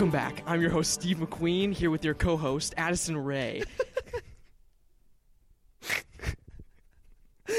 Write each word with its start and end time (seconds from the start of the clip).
Welcome 0.00 0.18
back. 0.18 0.42
I'm 0.46 0.62
your 0.62 0.70
host, 0.70 0.92
Steve 0.92 1.18
McQueen, 1.18 1.74
here 1.74 1.90
with 1.90 2.06
your 2.06 2.14
co 2.14 2.38
host, 2.38 2.72
Addison 2.78 3.18
Rae. 3.18 3.62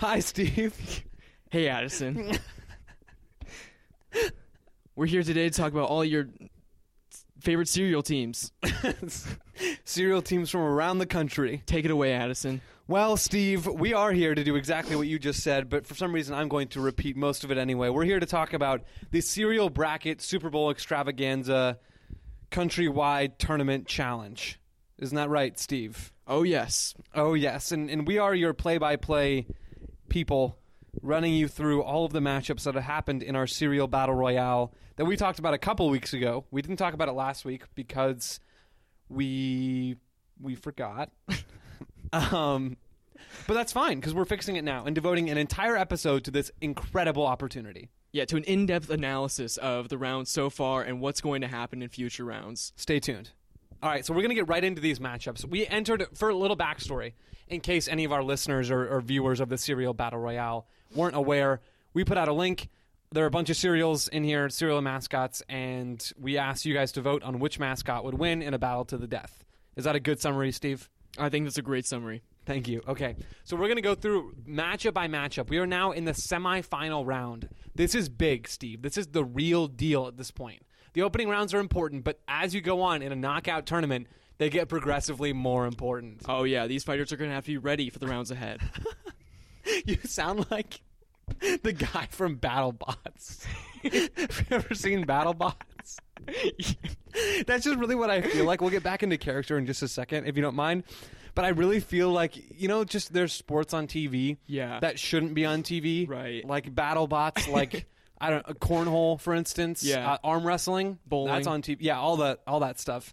Hi, 0.00 0.20
Steve. 0.20 1.02
hey, 1.48 1.68
Addison. 1.68 2.36
We're 4.96 5.06
here 5.06 5.22
today 5.22 5.48
to 5.48 5.56
talk 5.56 5.72
about 5.72 5.88
all 5.88 6.04
your 6.04 6.28
favorite 7.40 7.68
cereal 7.68 8.02
teams. 8.02 8.52
Cereal 9.86 10.20
teams 10.20 10.50
from 10.50 10.60
around 10.60 10.98
the 10.98 11.06
country. 11.06 11.62
Take 11.64 11.86
it 11.86 11.90
away, 11.90 12.12
Addison. 12.12 12.60
Well, 12.92 13.16
Steve, 13.16 13.66
we 13.66 13.94
are 13.94 14.12
here 14.12 14.34
to 14.34 14.44
do 14.44 14.54
exactly 14.54 14.96
what 14.96 15.08
you 15.08 15.18
just 15.18 15.42
said, 15.42 15.70
but 15.70 15.86
for 15.86 15.94
some 15.94 16.14
reason 16.14 16.34
I'm 16.34 16.48
going 16.48 16.68
to 16.68 16.80
repeat 16.82 17.16
most 17.16 17.42
of 17.42 17.50
it 17.50 17.56
anyway. 17.56 17.88
We're 17.88 18.04
here 18.04 18.20
to 18.20 18.26
talk 18.26 18.52
about 18.52 18.82
the 19.10 19.22
Cereal 19.22 19.70
Bracket 19.70 20.20
Super 20.20 20.50
Bowl 20.50 20.70
Extravaganza 20.70 21.78
Countrywide 22.50 23.38
Tournament 23.38 23.86
Challenge. 23.86 24.60
Isn't 24.98 25.16
that 25.16 25.30
right, 25.30 25.58
Steve? 25.58 26.12
Oh, 26.26 26.42
yes. 26.42 26.92
Oh, 27.14 27.32
yes. 27.32 27.72
And, 27.72 27.88
and 27.88 28.06
we 28.06 28.18
are 28.18 28.34
your 28.34 28.52
play 28.52 28.76
by 28.76 28.96
play 28.96 29.46
people 30.10 30.58
running 31.00 31.32
you 31.32 31.48
through 31.48 31.82
all 31.82 32.04
of 32.04 32.12
the 32.12 32.20
matchups 32.20 32.64
that 32.64 32.74
have 32.74 32.84
happened 32.84 33.22
in 33.22 33.36
our 33.36 33.46
Cereal 33.46 33.88
Battle 33.88 34.16
Royale 34.16 34.70
that 34.96 35.06
we 35.06 35.16
talked 35.16 35.38
about 35.38 35.54
a 35.54 35.58
couple 35.58 35.88
weeks 35.88 36.12
ago. 36.12 36.44
We 36.50 36.60
didn't 36.60 36.76
talk 36.76 36.92
about 36.92 37.08
it 37.08 37.12
last 37.12 37.46
week 37.46 37.62
because 37.74 38.38
we 39.08 39.96
we 40.38 40.56
forgot. 40.56 41.10
um, 42.12 42.76
but 43.46 43.54
that's 43.54 43.72
fine 43.72 44.00
because 44.00 44.14
we're 44.14 44.24
fixing 44.24 44.56
it 44.56 44.64
now 44.64 44.84
and 44.84 44.94
devoting 44.94 45.30
an 45.30 45.38
entire 45.38 45.76
episode 45.76 46.24
to 46.24 46.30
this 46.30 46.50
incredible 46.60 47.26
opportunity. 47.26 47.90
Yeah, 48.12 48.26
to 48.26 48.36
an 48.36 48.44
in 48.44 48.66
depth 48.66 48.90
analysis 48.90 49.56
of 49.56 49.88
the 49.88 49.96
rounds 49.96 50.30
so 50.30 50.50
far 50.50 50.82
and 50.82 51.00
what's 51.00 51.20
going 51.20 51.40
to 51.40 51.48
happen 51.48 51.82
in 51.82 51.88
future 51.88 52.24
rounds. 52.24 52.72
Stay 52.76 53.00
tuned. 53.00 53.30
All 53.82 53.90
right, 53.90 54.04
so 54.04 54.12
we're 54.12 54.20
going 54.20 54.30
to 54.30 54.34
get 54.36 54.48
right 54.48 54.62
into 54.62 54.80
these 54.80 54.98
matchups. 54.98 55.44
We 55.44 55.66
entered 55.66 56.06
for 56.14 56.28
a 56.28 56.34
little 56.34 56.56
backstory 56.56 57.14
in 57.48 57.60
case 57.60 57.88
any 57.88 58.04
of 58.04 58.12
our 58.12 58.22
listeners 58.22 58.70
or, 58.70 58.86
or 58.86 59.00
viewers 59.00 59.40
of 59.40 59.48
the 59.48 59.58
Cereal 59.58 59.92
Battle 59.92 60.20
Royale 60.20 60.66
weren't 60.94 61.16
aware. 61.16 61.60
We 61.94 62.04
put 62.04 62.16
out 62.16 62.28
a 62.28 62.32
link. 62.32 62.68
There 63.10 63.24
are 63.24 63.26
a 63.26 63.30
bunch 63.30 63.50
of 63.50 63.56
cereals 63.56 64.08
in 64.08 64.24
here, 64.24 64.48
cereal 64.48 64.80
mascots, 64.80 65.42
and 65.48 66.12
we 66.18 66.38
asked 66.38 66.64
you 66.64 66.74
guys 66.74 66.92
to 66.92 67.02
vote 67.02 67.22
on 67.22 67.40
which 67.40 67.58
mascot 67.58 68.04
would 68.04 68.14
win 68.14 68.40
in 68.40 68.54
a 68.54 68.58
battle 68.58 68.84
to 68.86 68.96
the 68.96 69.06
death. 69.06 69.44
Is 69.76 69.84
that 69.84 69.96
a 69.96 70.00
good 70.00 70.20
summary, 70.20 70.52
Steve? 70.52 70.88
I 71.18 71.28
think 71.28 71.44
that's 71.44 71.58
a 71.58 71.62
great 71.62 71.84
summary. 71.84 72.22
Thank 72.44 72.68
you. 72.68 72.82
Okay. 72.88 73.16
So 73.44 73.56
we're 73.56 73.66
going 73.66 73.76
to 73.76 73.82
go 73.82 73.94
through 73.94 74.34
matchup 74.48 74.94
by 74.94 75.08
matchup. 75.08 75.48
We 75.48 75.58
are 75.58 75.66
now 75.66 75.92
in 75.92 76.04
the 76.04 76.12
semifinal 76.12 77.06
round. 77.06 77.48
This 77.74 77.94
is 77.94 78.08
big, 78.08 78.48
Steve. 78.48 78.82
This 78.82 78.98
is 78.98 79.08
the 79.08 79.24
real 79.24 79.68
deal 79.68 80.06
at 80.06 80.16
this 80.16 80.30
point. 80.30 80.62
The 80.94 81.02
opening 81.02 81.28
rounds 81.28 81.54
are 81.54 81.60
important, 81.60 82.04
but 82.04 82.20
as 82.28 82.54
you 82.54 82.60
go 82.60 82.82
on 82.82 83.00
in 83.00 83.12
a 83.12 83.16
knockout 83.16 83.64
tournament, 83.66 84.08
they 84.38 84.50
get 84.50 84.68
progressively 84.68 85.32
more 85.32 85.66
important. 85.66 86.22
Oh, 86.28 86.44
yeah, 86.44 86.66
these 86.66 86.84
fighters 86.84 87.12
are 87.12 87.16
going 87.16 87.30
to 87.30 87.34
have 87.34 87.44
to 87.44 87.52
be 87.52 87.58
ready 87.58 87.88
for 87.90 87.98
the 87.98 88.08
rounds 88.08 88.30
ahead. 88.30 88.60
you 89.86 89.96
sound 90.04 90.46
like 90.50 90.80
the 91.62 91.72
guy 91.72 92.08
from 92.10 92.36
BattleBots. 92.36 93.44
Have 93.82 94.46
you 94.50 94.56
ever 94.56 94.74
seen 94.74 95.06
BattleBots? 95.06 95.98
That's 97.46 97.64
just 97.64 97.78
really 97.78 97.94
what 97.94 98.10
I 98.10 98.20
feel 98.22 98.44
like. 98.44 98.60
We'll 98.60 98.70
get 98.70 98.82
back 98.82 99.02
into 99.02 99.16
character 99.16 99.58
in 99.58 99.66
just 99.66 99.82
a 99.82 99.88
second, 99.88 100.26
if 100.26 100.36
you 100.36 100.42
don't 100.42 100.54
mind. 100.54 100.84
But 101.34 101.44
I 101.44 101.48
really 101.48 101.80
feel 101.80 102.10
like 102.10 102.60
you 102.60 102.68
know, 102.68 102.84
just 102.84 103.12
there's 103.12 103.32
sports 103.32 103.72
on 103.74 103.86
TV, 103.86 104.36
Yeah. 104.46 104.80
that 104.80 104.98
shouldn't 104.98 105.34
be 105.34 105.44
on 105.46 105.62
TV, 105.62 106.08
Right. 106.08 106.44
Like 106.46 106.74
battle 106.74 107.06
bots, 107.06 107.48
like 107.58 107.86
I 108.20 108.30
don't 108.30 108.46
know, 108.46 108.54
cornhole, 108.54 109.18
for 109.20 109.34
instance, 109.34 109.82
Yeah. 109.82 110.12
uh, 110.12 110.18
arm 110.22 110.46
wrestling, 110.46 110.98
Bowling. 111.06 111.32
that's 111.32 111.46
on 111.46 111.62
TV. 111.62 111.78
Yeah, 111.80 111.98
all 111.98 112.18
that, 112.18 112.40
all 112.46 112.60
that 112.60 112.78
stuff. 112.78 113.12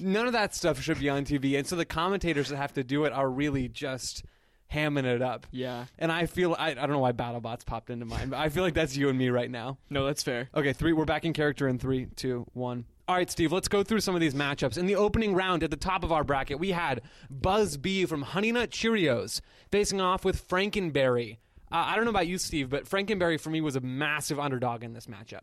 None 0.00 0.26
of 0.26 0.32
that 0.32 0.54
stuff 0.54 0.80
should 0.80 0.98
be 1.00 1.08
on 1.08 1.24
TV, 1.24 1.56
and 1.58 1.66
so 1.66 1.76
the 1.76 1.84
commentators 1.84 2.48
that 2.48 2.56
have 2.56 2.72
to 2.74 2.84
do 2.84 3.04
it 3.04 3.12
are 3.12 3.28
really 3.28 3.68
just 3.68 4.24
hamming 4.72 5.04
it 5.04 5.22
up. 5.22 5.46
yeah. 5.52 5.84
And 5.98 6.10
I 6.10 6.26
feel 6.26 6.54
I, 6.58 6.70
I 6.70 6.74
don't 6.74 6.90
know 6.90 6.98
why 6.98 7.12
BattleBots 7.12 7.64
popped 7.66 7.88
into 7.90 8.04
mind, 8.04 8.30
but 8.30 8.38
I 8.38 8.48
feel 8.48 8.62
like 8.64 8.74
that's 8.74 8.96
you 8.96 9.08
and 9.08 9.16
me 9.18 9.28
right 9.30 9.50
now. 9.50 9.78
No, 9.90 10.04
that's 10.06 10.22
fair. 10.24 10.48
Okay, 10.54 10.72
three. 10.72 10.92
We're 10.92 11.04
back 11.04 11.24
in 11.24 11.32
character 11.32 11.68
in 11.68 11.78
three, 11.78 12.06
two, 12.16 12.46
one. 12.52 12.84
All 13.08 13.14
right, 13.14 13.30
Steve. 13.30 13.52
Let's 13.52 13.68
go 13.68 13.84
through 13.84 14.00
some 14.00 14.16
of 14.16 14.20
these 14.20 14.34
matchups. 14.34 14.76
In 14.76 14.86
the 14.86 14.96
opening 14.96 15.32
round, 15.32 15.62
at 15.62 15.70
the 15.70 15.76
top 15.76 16.02
of 16.02 16.10
our 16.10 16.24
bracket, 16.24 16.58
we 16.58 16.72
had 16.72 17.02
Buzz 17.30 17.76
B 17.76 18.04
from 18.04 18.22
Honey 18.22 18.50
Nut 18.50 18.70
Cheerios 18.70 19.40
facing 19.70 20.00
off 20.00 20.24
with 20.24 20.48
Frankenberry. 20.48 21.36
Uh, 21.70 21.84
I 21.86 21.94
don't 21.94 22.04
know 22.04 22.10
about 22.10 22.26
you, 22.26 22.36
Steve, 22.36 22.68
but 22.68 22.84
Frankenberry 22.84 23.40
for 23.40 23.50
me 23.50 23.60
was 23.60 23.76
a 23.76 23.80
massive 23.80 24.40
underdog 24.40 24.82
in 24.82 24.92
this 24.92 25.06
matchup. 25.06 25.42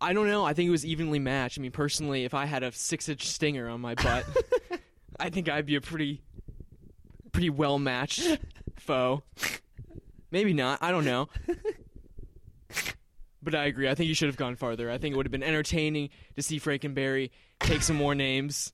I 0.00 0.12
don't 0.12 0.26
know. 0.26 0.44
I 0.44 0.52
think 0.52 0.66
it 0.66 0.72
was 0.72 0.84
evenly 0.84 1.20
matched. 1.20 1.58
I 1.58 1.62
mean, 1.62 1.70
personally, 1.70 2.24
if 2.24 2.34
I 2.34 2.44
had 2.44 2.64
a 2.64 2.72
six 2.72 3.08
inch 3.08 3.26
stinger 3.28 3.68
on 3.68 3.80
my 3.80 3.94
butt, 3.94 4.24
I 5.20 5.30
think 5.30 5.48
I'd 5.48 5.66
be 5.66 5.76
a 5.76 5.80
pretty, 5.80 6.22
pretty 7.30 7.50
well 7.50 7.78
matched 7.78 8.38
foe. 8.76 9.22
Maybe 10.32 10.52
not. 10.52 10.80
I 10.82 10.90
don't 10.90 11.04
know. 11.04 11.28
But 13.46 13.54
I 13.54 13.66
agree. 13.66 13.88
I 13.88 13.94
think 13.94 14.08
you 14.08 14.14
should 14.14 14.26
have 14.26 14.36
gone 14.36 14.56
farther. 14.56 14.90
I 14.90 14.98
think 14.98 15.12
it 15.12 15.16
would 15.16 15.24
have 15.24 15.30
been 15.30 15.44
entertaining 15.44 16.10
to 16.34 16.42
see 16.42 16.58
Frankenberry 16.58 17.30
take 17.60 17.80
some 17.80 17.94
more 17.94 18.12
names 18.12 18.72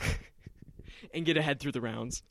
and 1.14 1.26
get 1.26 1.36
ahead 1.36 1.60
through 1.60 1.72
the 1.72 1.82
rounds. 1.82 2.22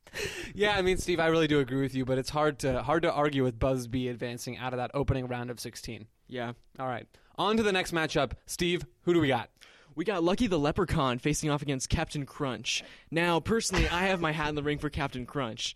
Yeah, 0.56 0.76
I 0.76 0.82
mean, 0.82 0.98
Steve, 0.98 1.20
I 1.20 1.28
really 1.28 1.46
do 1.46 1.60
agree 1.60 1.80
with 1.80 1.94
you, 1.94 2.06
but 2.06 2.18
it's 2.18 2.32
hard 2.32 2.58
to 2.60 2.82
hard 2.82 3.04
to 3.04 3.14
argue 3.14 3.44
with 3.44 3.60
Buzz 3.60 3.86
B 3.86 4.08
advancing 4.08 4.58
out 4.58 4.74
of 4.74 4.78
that 4.78 4.90
opening 4.96 5.28
round 5.28 5.52
of 5.52 5.60
16. 5.60 6.08
Yeah. 6.28 6.54
All 6.80 6.88
right, 6.88 7.06
on 7.38 7.56
to 7.58 7.62
the 7.62 7.72
next 7.72 7.94
matchup. 7.94 8.32
Steve, 8.48 8.84
who 9.04 9.14
do 9.14 9.20
we 9.22 9.28
got? 9.28 9.52
We 9.94 10.06
got 10.06 10.24
Lucky 10.24 10.48
the 10.48 10.58
Leprechaun 10.58 11.20
facing 11.20 11.52
off 11.52 11.62
against 11.62 11.88
Captain 11.88 12.26
Crunch. 12.26 12.84
Now, 13.12 13.40
personally, 13.40 13.88
I 13.88 14.06
have 14.06 14.20
my 14.20 14.32
hat 14.32 14.50
in 14.50 14.56
the 14.56 14.64
ring 14.64 14.80
for 14.80 14.90
Captain 14.90 15.28
Crunch. 15.28 15.76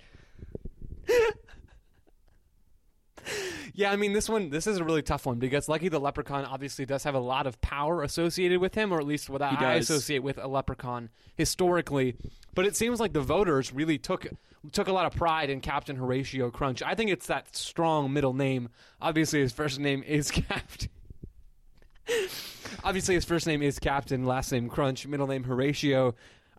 Yeah, 3.73 3.91
I 3.91 3.95
mean 3.95 4.13
this 4.13 4.27
one 4.27 4.49
this 4.49 4.65
is 4.65 4.77
a 4.77 4.83
really 4.83 5.03
tough 5.03 5.25
one 5.25 5.37
because 5.37 5.69
Lucky 5.69 5.87
the 5.87 5.99
Leprechaun 5.99 6.45
obviously 6.45 6.85
does 6.85 7.03
have 7.03 7.13
a 7.13 7.19
lot 7.19 7.45
of 7.45 7.61
power 7.61 8.01
associated 8.01 8.59
with 8.59 8.73
him, 8.73 8.91
or 8.91 8.99
at 8.99 9.05
least 9.05 9.29
what 9.29 9.41
I 9.41 9.75
associate 9.75 10.23
with 10.23 10.37
a 10.39 10.47
leprechaun 10.47 11.09
historically. 11.35 12.15
But 12.55 12.65
it 12.65 12.75
seems 12.75 12.99
like 12.99 13.13
the 13.13 13.21
voters 13.21 13.71
really 13.71 13.99
took 13.99 14.25
took 14.71 14.87
a 14.87 14.93
lot 14.93 15.05
of 15.05 15.13
pride 15.13 15.49
in 15.49 15.61
Captain 15.61 15.95
Horatio 15.95 16.49
Crunch. 16.49 16.81
I 16.81 16.95
think 16.95 17.11
it's 17.11 17.27
that 17.27 17.55
strong 17.55 18.11
middle 18.11 18.33
name. 18.33 18.69
Obviously 19.01 19.41
his 19.41 19.53
first 19.53 19.79
name 19.79 20.01
is 20.03 20.31
Captain. 20.31 20.89
obviously 22.83 23.15
his 23.15 23.25
first 23.25 23.45
name 23.45 23.61
is 23.61 23.79
Captain, 23.79 24.25
last 24.25 24.51
name 24.51 24.69
Crunch, 24.69 25.05
middle 25.05 25.27
name 25.27 25.43
Horatio. 25.43 26.15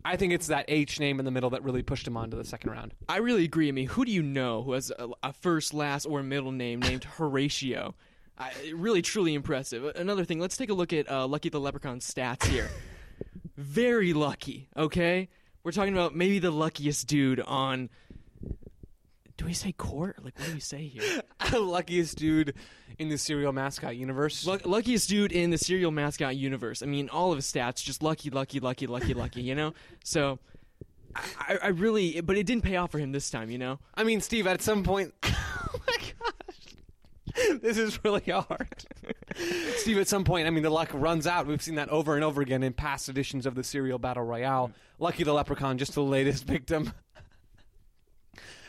I 0.08 0.16
think 0.16 0.32
it's 0.32 0.46
that 0.46 0.64
H 0.68 0.98
name 0.98 1.18
in 1.18 1.26
the 1.26 1.30
middle 1.30 1.50
that 1.50 1.62
really 1.62 1.82
pushed 1.82 2.08
him 2.08 2.16
on 2.16 2.30
to 2.30 2.36
the 2.36 2.44
second 2.44 2.70
round. 2.70 2.94
I 3.10 3.18
really 3.18 3.44
agree. 3.44 3.68
I 3.68 3.72
mean, 3.72 3.88
who 3.88 4.06
do 4.06 4.10
you 4.10 4.22
know 4.22 4.62
who 4.62 4.72
has 4.72 4.90
a, 4.98 5.10
a 5.22 5.34
first, 5.34 5.74
last, 5.74 6.06
or 6.06 6.22
middle 6.22 6.50
name 6.50 6.80
named 6.80 7.04
Horatio? 7.18 7.94
I, 8.38 8.52
really, 8.74 9.02
truly 9.02 9.34
impressive. 9.34 9.84
Another 9.96 10.24
thing, 10.24 10.40
let's 10.40 10.56
take 10.56 10.70
a 10.70 10.74
look 10.74 10.94
at 10.94 11.10
uh, 11.10 11.26
Lucky 11.26 11.50
the 11.50 11.60
Leprechaun's 11.60 12.10
stats 12.10 12.46
here. 12.46 12.70
Very 13.58 14.14
lucky, 14.14 14.70
okay? 14.74 15.28
We're 15.62 15.72
talking 15.72 15.92
about 15.92 16.16
maybe 16.16 16.38
the 16.38 16.52
luckiest 16.52 17.06
dude 17.06 17.40
on. 17.40 17.90
Do 19.36 19.44
we 19.44 19.52
say 19.52 19.72
court? 19.72 20.24
Like, 20.24 20.38
what 20.38 20.48
do 20.48 20.54
we 20.54 20.60
say 20.60 20.86
here? 20.86 21.22
Luckiest 21.52 22.16
dude 22.16 22.54
in 22.98 23.08
the 23.08 23.18
cereal 23.18 23.52
mascot 23.52 23.96
universe. 23.96 24.46
Luck 24.46 24.66
luckiest 24.66 25.08
dude 25.08 25.32
in 25.32 25.50
the 25.50 25.58
cereal 25.58 25.90
mascot 25.90 26.36
universe. 26.36 26.82
I 26.82 26.86
mean, 26.86 27.08
all 27.08 27.32
of 27.32 27.36
his 27.36 27.46
stats 27.46 27.82
just 27.82 28.02
lucky, 28.02 28.30
lucky, 28.30 28.60
lucky, 28.60 28.86
lucky, 28.86 29.14
lucky. 29.14 29.42
You 29.42 29.54
know, 29.54 29.74
so 30.04 30.38
I, 31.14 31.58
I 31.62 31.66
really, 31.68 32.20
but 32.20 32.36
it 32.36 32.46
didn't 32.46 32.64
pay 32.64 32.76
off 32.76 32.90
for 32.90 32.98
him 32.98 33.12
this 33.12 33.30
time. 33.30 33.50
You 33.50 33.58
know, 33.58 33.78
I 33.94 34.04
mean, 34.04 34.20
Steve, 34.20 34.46
at 34.46 34.62
some 34.62 34.82
point. 34.82 35.14
oh 35.22 35.80
my 35.86 35.96
gosh. 35.96 37.60
This 37.62 37.78
is 37.78 38.02
really 38.04 38.32
hard. 38.32 38.84
Steve, 39.76 39.98
at 39.98 40.08
some 40.08 40.24
point, 40.24 40.46
I 40.46 40.50
mean, 40.50 40.62
the 40.62 40.70
luck 40.70 40.90
runs 40.92 41.26
out. 41.26 41.46
We've 41.46 41.62
seen 41.62 41.76
that 41.76 41.88
over 41.88 42.16
and 42.16 42.24
over 42.24 42.42
again 42.42 42.62
in 42.62 42.72
past 42.72 43.08
editions 43.08 43.46
of 43.46 43.54
the 43.54 43.62
Cereal 43.62 43.98
Battle 43.98 44.24
Royale. 44.24 44.72
Lucky 44.98 45.22
the 45.22 45.32
Leprechaun, 45.32 45.78
just 45.78 45.94
the 45.94 46.02
latest 46.02 46.44
victim. 46.46 46.92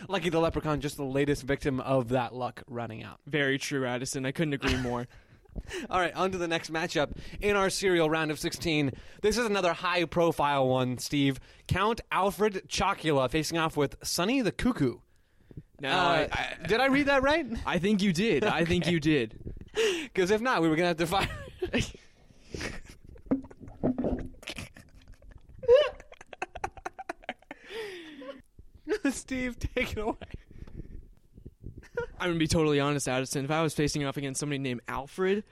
Lucky 0.07 0.29
the 0.29 0.39
Leprechaun, 0.39 0.79
just 0.81 0.97
the 0.97 1.03
latest 1.03 1.43
victim 1.43 1.79
of 1.79 2.09
that 2.09 2.33
luck 2.33 2.63
running 2.67 3.03
out. 3.03 3.19
very 3.27 3.57
true, 3.57 3.85
Addison. 3.85 4.25
I 4.25 4.31
couldn't 4.31 4.53
agree 4.53 4.77
more. 4.77 5.07
All 5.89 5.99
right, 5.99 6.13
on 6.13 6.31
to 6.31 6.37
the 6.37 6.47
next 6.47 6.71
matchup 6.71 7.11
in 7.41 7.55
our 7.55 7.69
cereal 7.69 8.09
round 8.09 8.31
of 8.31 8.39
16. 8.39 8.91
This 9.21 9.37
is 9.37 9.45
another 9.45 9.73
high 9.73 10.05
profile 10.05 10.67
one, 10.67 10.97
Steve. 10.99 11.39
Count 11.67 12.01
Alfred 12.11 12.63
Chocula 12.69 13.29
facing 13.29 13.57
off 13.57 13.75
with 13.75 13.95
Sonny 14.03 14.41
the 14.41 14.51
Cuckoo. 14.51 14.99
Now, 15.81 15.97
Uh, 15.97 16.27
I, 16.31 16.55
I, 16.63 16.67
did 16.67 16.79
I 16.79 16.85
read 16.87 17.07
that 17.07 17.23
right? 17.23 17.45
I 17.65 17.79
think 17.79 18.01
you 18.01 18.13
did. 18.13 18.43
I 18.43 18.63
think 18.65 18.87
you 18.87 18.99
did. 18.99 19.39
Because 20.03 20.31
if 20.31 20.41
not, 20.41 20.61
we 20.61 20.67
were 20.67 20.75
going 20.75 20.83
to 20.83 20.87
have 20.87 20.97
to 20.97 21.05
fire. 21.05 21.29
Steve, 29.11 29.57
take 29.59 29.93
it 29.93 29.99
away. 29.99 30.15
I'm 32.19 32.29
gonna 32.29 32.39
be 32.39 32.47
totally 32.47 32.79
honest, 32.79 33.07
Addison. 33.07 33.45
If 33.45 33.51
I 33.51 33.61
was 33.61 33.73
facing 33.73 34.05
off 34.05 34.17
against 34.17 34.39
somebody 34.39 34.59
named 34.59 34.81
Alfred, 34.87 35.43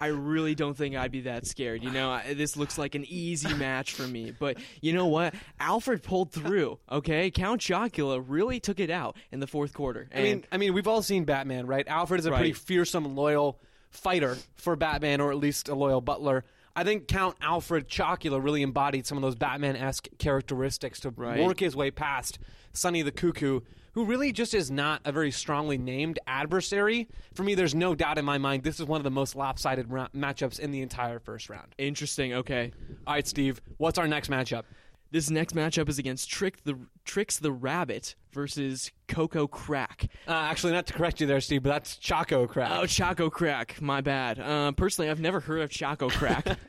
I 0.00 0.08
really 0.08 0.54
don't 0.54 0.76
think 0.76 0.94
I'd 0.94 1.10
be 1.10 1.22
that 1.22 1.46
scared. 1.46 1.82
You 1.82 1.90
know, 1.90 2.10
I, 2.10 2.34
this 2.34 2.56
looks 2.56 2.76
like 2.76 2.94
an 2.94 3.04
easy 3.08 3.52
match 3.54 3.92
for 3.92 4.06
me. 4.06 4.30
But 4.30 4.58
you 4.80 4.92
know 4.92 5.06
what? 5.06 5.34
Alfred 5.58 6.02
pulled 6.02 6.32
through. 6.32 6.78
Okay, 6.90 7.30
Count 7.30 7.60
Chocula 7.60 8.22
really 8.26 8.60
took 8.60 8.78
it 8.78 8.90
out 8.90 9.16
in 9.32 9.40
the 9.40 9.46
fourth 9.46 9.72
quarter. 9.72 10.08
I 10.14 10.22
mean, 10.22 10.44
I 10.52 10.58
mean, 10.58 10.74
we've 10.74 10.86
all 10.86 11.02
seen 11.02 11.24
Batman, 11.24 11.66
right? 11.66 11.86
Alfred 11.88 12.20
is 12.20 12.26
a 12.26 12.30
pretty 12.30 12.52
fearsome, 12.52 13.16
loyal 13.16 13.58
fighter 13.90 14.36
for 14.56 14.76
Batman, 14.76 15.20
or 15.20 15.30
at 15.30 15.38
least 15.38 15.68
a 15.68 15.74
loyal 15.74 16.00
butler. 16.00 16.44
I 16.78 16.84
think 16.84 17.08
Count 17.08 17.36
Alfred 17.40 17.88
Chocula 17.88 18.42
really 18.42 18.60
embodied 18.60 19.06
some 19.06 19.16
of 19.16 19.22
those 19.22 19.34
Batman-esque 19.34 20.08
characteristics 20.18 21.00
to 21.00 21.10
Right. 21.10 21.42
work 21.42 21.58
his 21.58 21.74
way 21.74 21.90
past 21.90 22.38
Sonny 22.74 23.00
the 23.00 23.10
Cuckoo, 23.10 23.60
who 23.94 24.04
really 24.04 24.30
just 24.30 24.52
is 24.52 24.70
not 24.70 25.00
a 25.06 25.10
very 25.10 25.30
strongly 25.30 25.78
named 25.78 26.18
adversary. 26.26 27.08
For 27.32 27.42
me, 27.44 27.54
there's 27.54 27.74
no 27.74 27.94
doubt 27.94 28.18
in 28.18 28.26
my 28.26 28.36
mind 28.36 28.62
this 28.62 28.78
is 28.78 28.84
one 28.84 29.00
of 29.00 29.04
the 29.04 29.10
most 29.10 29.34
lopsided 29.34 29.90
ra- 29.90 30.08
matchups 30.14 30.60
in 30.60 30.70
the 30.70 30.82
entire 30.82 31.18
first 31.18 31.48
round. 31.48 31.74
interesting. 31.78 32.34
Okay, 32.34 32.72
All 33.06 33.14
right, 33.14 33.26
Steve, 33.26 33.62
what's 33.78 33.96
our 33.96 34.06
next 34.06 34.30
matchup? 34.30 34.64
This 35.10 35.30
next 35.30 35.54
matchup 35.54 35.88
is 35.88 35.98
against 35.98 36.28
Trick 36.28 36.64
the 36.64 36.78
Trix 37.04 37.38
the 37.38 37.52
Rabbit 37.52 38.16
versus 38.32 38.90
Coco 39.08 39.46
Crack. 39.46 40.08
Uh, 40.26 40.32
actually, 40.32 40.72
not 40.72 40.86
to 40.86 40.92
correct 40.92 41.20
you 41.20 41.26
there, 41.26 41.40
Steve, 41.40 41.62
but 41.62 41.70
that's 41.70 41.96
Choco 41.96 42.46
Crack. 42.46 42.70
Oh, 42.72 42.86
Choco 42.86 43.30
Crack. 43.30 43.80
My 43.80 44.00
bad. 44.00 44.38
Uh, 44.38 44.72
personally, 44.72 45.10
I've 45.10 45.20
never 45.20 45.40
heard 45.40 45.60
of 45.60 45.70
Choco 45.70 46.08
Crack. 46.08 46.58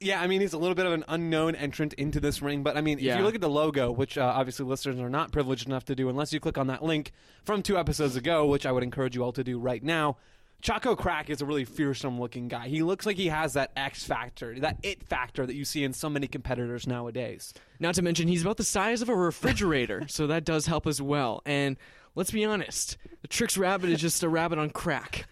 Yeah, 0.00 0.20
I 0.20 0.26
mean 0.26 0.42
he's 0.42 0.52
a 0.52 0.58
little 0.58 0.74
bit 0.74 0.84
of 0.84 0.92
an 0.92 1.04
unknown 1.08 1.54
entrant 1.54 1.94
into 1.94 2.20
this 2.20 2.42
ring, 2.42 2.62
but 2.62 2.76
I 2.76 2.82
mean 2.82 2.98
if 2.98 3.04
you 3.04 3.22
look 3.22 3.34
at 3.34 3.40
the 3.40 3.48
logo, 3.48 3.90
which 3.90 4.18
uh, 4.18 4.32
obviously 4.36 4.66
listeners 4.66 4.98
are 5.00 5.08
not 5.08 5.32
privileged 5.32 5.66
enough 5.66 5.86
to 5.86 5.94
do 5.94 6.10
unless 6.10 6.30
you 6.30 6.40
click 6.40 6.58
on 6.58 6.66
that 6.66 6.82
link 6.82 7.12
from 7.44 7.62
two 7.62 7.78
episodes 7.78 8.14
ago, 8.14 8.44
which 8.46 8.66
I 8.66 8.72
would 8.72 8.82
encourage 8.82 9.14
you 9.16 9.24
all 9.24 9.32
to 9.32 9.42
do 9.42 9.58
right 9.58 9.82
now. 9.82 10.18
Choco 10.64 10.96
Crack 10.96 11.28
is 11.28 11.42
a 11.42 11.44
really 11.44 11.66
fearsome 11.66 12.18
looking 12.18 12.48
guy. 12.48 12.68
He 12.68 12.82
looks 12.82 13.04
like 13.04 13.18
he 13.18 13.26
has 13.26 13.52
that 13.52 13.70
X 13.76 14.02
factor, 14.02 14.58
that 14.60 14.78
it 14.82 15.06
factor 15.06 15.44
that 15.44 15.54
you 15.54 15.62
see 15.62 15.84
in 15.84 15.92
so 15.92 16.08
many 16.08 16.26
competitors 16.26 16.86
nowadays. 16.86 17.52
Not 17.80 17.96
to 17.96 18.02
mention, 18.02 18.28
he's 18.28 18.40
about 18.40 18.56
the 18.56 18.64
size 18.64 19.02
of 19.02 19.10
a 19.10 19.14
refrigerator, 19.14 20.04
so 20.08 20.26
that 20.26 20.46
does 20.46 20.64
help 20.64 20.86
as 20.86 21.02
well. 21.02 21.42
And 21.44 21.76
let's 22.14 22.30
be 22.30 22.46
honest, 22.46 22.96
the 23.20 23.28
Trix 23.28 23.58
Rabbit 23.58 23.90
is 23.90 24.00
just 24.00 24.22
a 24.22 24.28
rabbit 24.30 24.58
on 24.58 24.70
crack. 24.70 25.26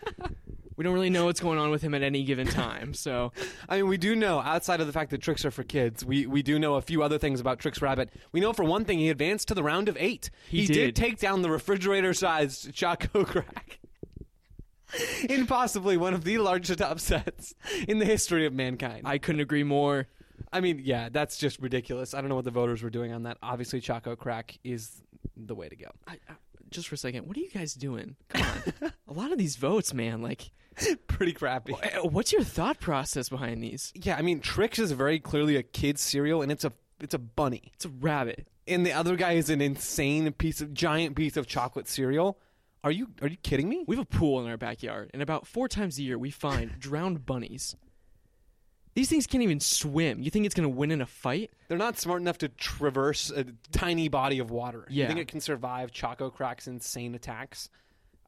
We 0.77 0.85
don't 0.85 0.93
really 0.93 1.09
know 1.09 1.25
what's 1.25 1.41
going 1.41 1.59
on 1.59 1.71
with 1.71 1.81
him 1.81 1.95
at 1.95 2.03
any 2.03 2.25
given 2.25 2.47
time. 2.47 2.93
So, 2.93 3.33
I 3.71 3.77
mean, 3.79 3.89
we 3.89 3.97
do 3.97 4.15
know 4.15 4.39
outside 4.39 4.83
of 4.83 4.87
the 4.87 4.93
fact 4.93 5.13
that 5.13 5.23
tricks 5.23 5.47
are 5.47 5.51
for 5.51 5.65
kids, 5.65 6.05
we 6.05 6.27
we 6.27 6.43
do 6.43 6.59
know 6.59 6.75
a 6.75 6.83
few 6.83 7.03
other 7.03 7.17
things 7.17 7.41
about 7.41 7.59
Trix 7.59 7.81
Rabbit. 7.81 8.11
We 8.33 8.41
know 8.41 8.53
for 8.53 8.65
one 8.65 8.85
thing 8.85 8.99
he 8.99 9.09
advanced 9.09 9.49
to 9.49 9.55
the 9.55 9.63
round 9.63 9.89
of 9.89 9.97
eight. 9.99 10.29
He 10.51 10.67
did. 10.67 10.75
did. 10.75 10.97
take 10.97 11.19
down 11.19 11.41
the 11.41 11.51
refrigerator-sized 11.51 12.75
Choco 12.75 13.25
Crack. 13.25 13.79
In 15.29 15.47
possibly 15.47 15.97
one 15.97 16.15
of 16.15 16.25
the 16.25 16.39
largest 16.39 16.81
upsets 16.83 17.55
in 17.89 17.99
the 17.99 18.05
history 18.05 18.47
of 18.47 18.53
mankind. 18.53 19.03
I 19.07 19.19
couldn't 19.19 19.41
agree 19.41 19.65
more. 19.65 20.09
I 20.53 20.61
mean, 20.61 20.81
yeah, 20.85 21.09
that's 21.11 21.39
just 21.39 21.61
ridiculous. 21.61 22.15
I 22.15 22.21
don't 22.21 22.29
know 22.29 22.35
what 22.37 22.45
the 22.45 22.51
voters 22.51 22.83
were 22.83 22.91
doing 22.91 23.13
on 23.13 23.23
that. 23.25 23.39
Obviously, 23.43 23.81
Choco 23.81 24.17
Crack 24.17 24.59
is 24.65 25.03
the 25.37 25.55
way 25.55 25.69
to 25.69 25.77
go. 25.77 25.91
I, 26.07 26.13
I, 26.29 26.35
just 26.71 26.89
for 26.89 26.95
a 26.95 26.99
second, 26.99 27.27
what 27.27 27.37
are 27.37 27.41
you 27.41 27.51
guys 27.51 27.75
doing? 27.75 28.17
Come 28.29 28.43
on. 28.83 28.93
a 29.09 29.13
lot 29.13 29.33
of 29.33 29.39
these 29.39 29.57
votes, 29.57 29.95
man, 29.95 30.21
like, 30.23 30.51
Pretty 31.07 31.33
crappy. 31.35 31.75
uh, 31.75 32.03
what's 32.09 32.33
your 32.33 32.43
thought 32.43 32.81
process 32.81 33.29
behind 33.29 33.63
these? 33.63 33.93
Yeah, 33.95 34.17
I 34.17 34.23
mean, 34.23 34.41
Trix 34.41 34.79
is 34.79 34.91
very 34.93 35.21
clearly 35.21 35.57
a 35.57 35.63
kid's 35.63 36.01
cereal, 36.01 36.41
and 36.43 36.51
it's 36.51 36.65
a 36.65 36.73
it's 37.01 37.13
a 37.15 37.19
bunny. 37.19 37.73
It's 37.75 37.85
a 37.85 37.91
rabbit. 37.91 38.47
and 38.67 38.87
the 38.87 38.93
other 38.93 39.17
guy 39.17 39.33
is 39.33 39.51
an 39.51 39.61
insane 39.61 40.31
piece 40.33 40.61
of 40.63 40.73
giant 40.73 41.15
piece 41.15 41.37
of 41.37 41.47
chocolate 41.47 41.89
cereal. 41.89 42.39
Are 42.85 42.91
you 42.91 43.09
are 43.21 43.29
you 43.29 43.37
kidding 43.37 43.69
me? 43.69 43.85
We 43.87 43.97
have 43.97 44.03
a 44.05 44.17
pool 44.19 44.41
in 44.45 44.51
our 44.51 44.57
backyard, 44.57 45.11
and 45.13 45.23
about 45.23 45.47
four 45.47 45.69
times 45.69 45.99
a 45.99 46.03
year 46.03 46.19
we 46.19 46.31
find 46.31 46.73
drowned 46.79 47.25
bunnies. 47.25 47.77
These 48.95 49.09
things 49.09 49.27
can't 49.27 49.43
even 49.43 49.61
swim. 49.61 50.21
You 50.23 50.31
think 50.31 50.45
it's 50.45 50.55
going 50.55 50.69
to 50.71 50.77
win 50.77 50.91
in 50.91 51.01
a 51.01 51.07
fight? 51.07 51.51
They're 51.69 51.79
not 51.79 51.99
smart 51.99 52.21
enough 52.21 52.37
to 52.39 52.49
traverse 52.49 53.31
a 53.31 53.47
tiny 53.71 54.09
body 54.09 54.39
of 54.39 54.51
water. 54.51 54.85
You 54.91 55.03
Yeah. 55.03 55.07
think 55.09 55.19
it 55.21 55.29
can 55.29 55.41
survive 55.41 55.93
Choco 55.93 56.29
Crack's 56.29 56.67
insane 56.67 57.15
attacks? 57.15 57.71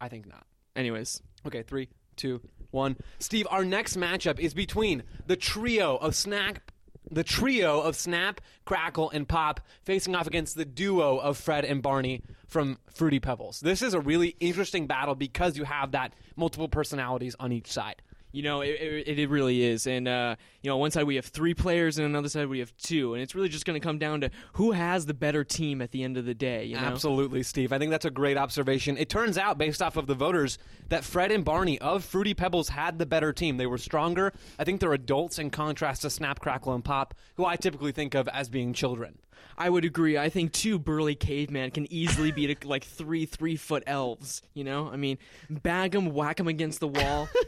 I 0.00 0.08
think 0.08 0.26
not. 0.26 0.46
Anyways, 0.74 1.20
Okay, 1.46 1.62
three, 1.62 1.88
two, 2.16 2.40
one. 2.70 2.96
Steve, 3.18 3.46
our 3.50 3.62
next 3.64 3.98
matchup 3.98 4.38
is 4.40 4.54
between 4.54 5.02
the 5.26 5.36
trio 5.36 5.96
of 5.96 6.14
snack 6.16 6.72
the 7.10 7.24
trio 7.24 7.80
of 7.80 7.96
Snap, 7.96 8.40
Crackle, 8.64 9.10
and 9.10 9.28
Pop 9.28 9.60
facing 9.82 10.14
off 10.14 10.26
against 10.26 10.56
the 10.56 10.64
duo 10.64 11.18
of 11.18 11.36
Fred 11.36 11.64
and 11.64 11.82
Barney 11.82 12.22
from 12.46 12.78
Fruity 12.92 13.20
Pebbles. 13.20 13.60
This 13.60 13.82
is 13.82 13.94
a 13.94 14.00
really 14.00 14.36
interesting 14.40 14.86
battle 14.86 15.14
because 15.14 15.56
you 15.56 15.64
have 15.64 15.92
that 15.92 16.14
multiple 16.36 16.68
personalities 16.68 17.34
on 17.38 17.52
each 17.52 17.72
side. 17.72 18.02
You 18.34 18.42
know, 18.42 18.62
it, 18.62 18.70
it, 19.06 19.18
it 19.20 19.30
really 19.30 19.62
is. 19.62 19.86
And, 19.86 20.08
uh, 20.08 20.34
you 20.60 20.68
know, 20.68 20.74
on 20.74 20.80
one 20.80 20.90
side 20.90 21.04
we 21.04 21.14
have 21.14 21.26
three 21.26 21.54
players, 21.54 21.98
and 21.98 22.06
another 22.06 22.28
side 22.28 22.48
we 22.48 22.58
have 22.58 22.76
two. 22.76 23.14
And 23.14 23.22
it's 23.22 23.34
really 23.34 23.48
just 23.48 23.64
going 23.64 23.80
to 23.80 23.84
come 23.84 23.96
down 23.96 24.22
to 24.22 24.30
who 24.54 24.72
has 24.72 25.06
the 25.06 25.14
better 25.14 25.44
team 25.44 25.80
at 25.80 25.92
the 25.92 26.02
end 26.02 26.16
of 26.16 26.24
the 26.24 26.34
day, 26.34 26.64
you 26.64 26.74
know? 26.74 26.82
Absolutely, 26.82 27.44
Steve. 27.44 27.72
I 27.72 27.78
think 27.78 27.92
that's 27.92 28.04
a 28.04 28.10
great 28.10 28.36
observation. 28.36 28.96
It 28.98 29.08
turns 29.08 29.38
out, 29.38 29.56
based 29.56 29.80
off 29.80 29.96
of 29.96 30.08
the 30.08 30.16
voters, 30.16 30.58
that 30.88 31.04
Fred 31.04 31.30
and 31.30 31.44
Barney 31.44 31.78
of 31.78 32.04
Fruity 32.04 32.34
Pebbles 32.34 32.70
had 32.70 32.98
the 32.98 33.06
better 33.06 33.32
team. 33.32 33.56
They 33.56 33.66
were 33.66 33.78
stronger. 33.78 34.32
I 34.58 34.64
think 34.64 34.80
they're 34.80 34.92
adults 34.92 35.38
in 35.38 35.50
contrast 35.50 36.02
to 36.02 36.10
Snap, 36.10 36.40
Crackle, 36.40 36.74
and 36.74 36.84
Pop, 36.84 37.14
who 37.36 37.44
I 37.44 37.54
typically 37.54 37.92
think 37.92 38.14
of 38.14 38.26
as 38.28 38.48
being 38.48 38.72
children. 38.72 39.18
I 39.56 39.70
would 39.70 39.84
agree. 39.84 40.18
I 40.18 40.28
think 40.28 40.52
two 40.52 40.80
burly 40.80 41.14
cavemen 41.14 41.70
can 41.70 41.92
easily 41.92 42.32
beat 42.32 42.64
like 42.64 42.82
three 42.82 43.26
three 43.26 43.54
foot 43.54 43.84
elves. 43.86 44.42
You 44.54 44.64
know, 44.64 44.88
I 44.88 44.96
mean, 44.96 45.18
bag 45.48 45.92
them, 45.92 46.12
whack 46.12 46.38
them 46.38 46.48
against 46.48 46.80
the 46.80 46.88
wall. 46.88 47.28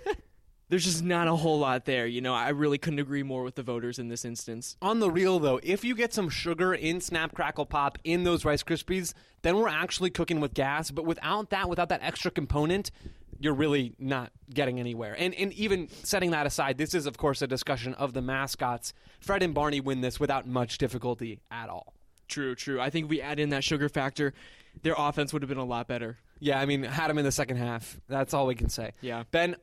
There's 0.68 0.84
just 0.84 1.04
not 1.04 1.28
a 1.28 1.36
whole 1.36 1.60
lot 1.60 1.84
there. 1.84 2.06
You 2.06 2.20
know, 2.20 2.34
I 2.34 2.48
really 2.48 2.78
couldn't 2.78 2.98
agree 2.98 3.22
more 3.22 3.44
with 3.44 3.54
the 3.54 3.62
voters 3.62 3.98
in 4.00 4.08
this 4.08 4.24
instance. 4.24 4.76
On 4.82 4.98
the 4.98 5.10
real, 5.10 5.38
though, 5.38 5.60
if 5.62 5.84
you 5.84 5.94
get 5.94 6.12
some 6.12 6.28
sugar 6.28 6.74
in 6.74 7.00
Snap, 7.00 7.34
Crackle, 7.34 7.66
Pop 7.66 7.98
in 8.02 8.24
those 8.24 8.44
Rice 8.44 8.64
Krispies, 8.64 9.14
then 9.42 9.56
we're 9.56 9.68
actually 9.68 10.10
cooking 10.10 10.40
with 10.40 10.54
gas. 10.54 10.90
But 10.90 11.04
without 11.04 11.50
that, 11.50 11.68
without 11.68 11.88
that 11.90 12.02
extra 12.02 12.32
component, 12.32 12.90
you're 13.38 13.54
really 13.54 13.94
not 13.98 14.32
getting 14.52 14.80
anywhere. 14.80 15.14
And 15.16 15.34
and 15.34 15.52
even 15.52 15.88
setting 16.02 16.30
that 16.32 16.46
aside, 16.46 16.78
this 16.78 16.94
is 16.94 17.06
of 17.06 17.16
course 17.16 17.42
a 17.42 17.46
discussion 17.46 17.94
of 17.94 18.12
the 18.12 18.22
mascots. 18.22 18.92
Fred 19.20 19.42
and 19.42 19.54
Barney 19.54 19.80
win 19.80 20.00
this 20.00 20.18
without 20.18 20.46
much 20.46 20.78
difficulty 20.78 21.40
at 21.50 21.68
all. 21.68 21.94
True, 22.28 22.54
true. 22.54 22.80
I 22.80 22.90
think 22.90 23.04
if 23.04 23.10
we 23.10 23.20
add 23.20 23.38
in 23.38 23.50
that 23.50 23.62
sugar 23.62 23.88
factor, 23.88 24.32
their 24.82 24.94
offense 24.98 25.32
would 25.32 25.42
have 25.42 25.48
been 25.48 25.58
a 25.58 25.64
lot 25.64 25.86
better. 25.86 26.18
Yeah, 26.40 26.60
I 26.60 26.66
mean, 26.66 26.82
had 26.82 27.08
them 27.08 27.18
in 27.18 27.24
the 27.24 27.32
second 27.32 27.56
half. 27.58 28.00
That's 28.08 28.34
all 28.34 28.46
we 28.46 28.54
can 28.54 28.68
say. 28.68 28.92
Yeah. 29.00 29.24
Ben, 29.30 29.56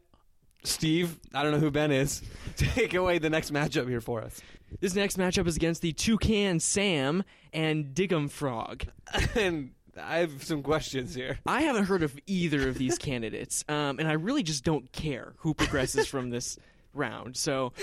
Steve, 0.63 1.19
I 1.33 1.43
don't 1.43 1.51
know 1.51 1.59
who 1.59 1.71
Ben 1.71 1.91
is. 1.91 2.21
Take 2.55 2.93
away 2.93 3.17
the 3.19 3.29
next 3.29 3.51
matchup 3.51 3.87
here 3.89 4.01
for 4.01 4.21
us. 4.21 4.41
This 4.79 4.95
next 4.95 5.17
matchup 5.17 5.47
is 5.47 5.55
against 5.55 5.81
the 5.81 5.93
Toucan 5.93 6.59
Sam 6.59 7.23
and 7.51 7.93
Dig'em 7.93 8.29
Frog. 8.29 8.85
and 9.35 9.71
I 10.01 10.17
have 10.17 10.43
some 10.43 10.63
questions 10.63 11.13
here. 11.13 11.39
I 11.45 11.61
haven't 11.61 11.85
heard 11.85 12.01
of 12.01 12.17
either 12.25 12.69
of 12.69 12.77
these 12.77 12.97
candidates, 12.99 13.63
um, 13.67 13.99
and 13.99 14.07
I 14.07 14.13
really 14.13 14.43
just 14.43 14.63
don't 14.63 14.91
care 14.91 15.33
who 15.37 15.53
progresses 15.53 16.07
from 16.07 16.29
this 16.29 16.57
round. 16.93 17.37
So, 17.37 17.73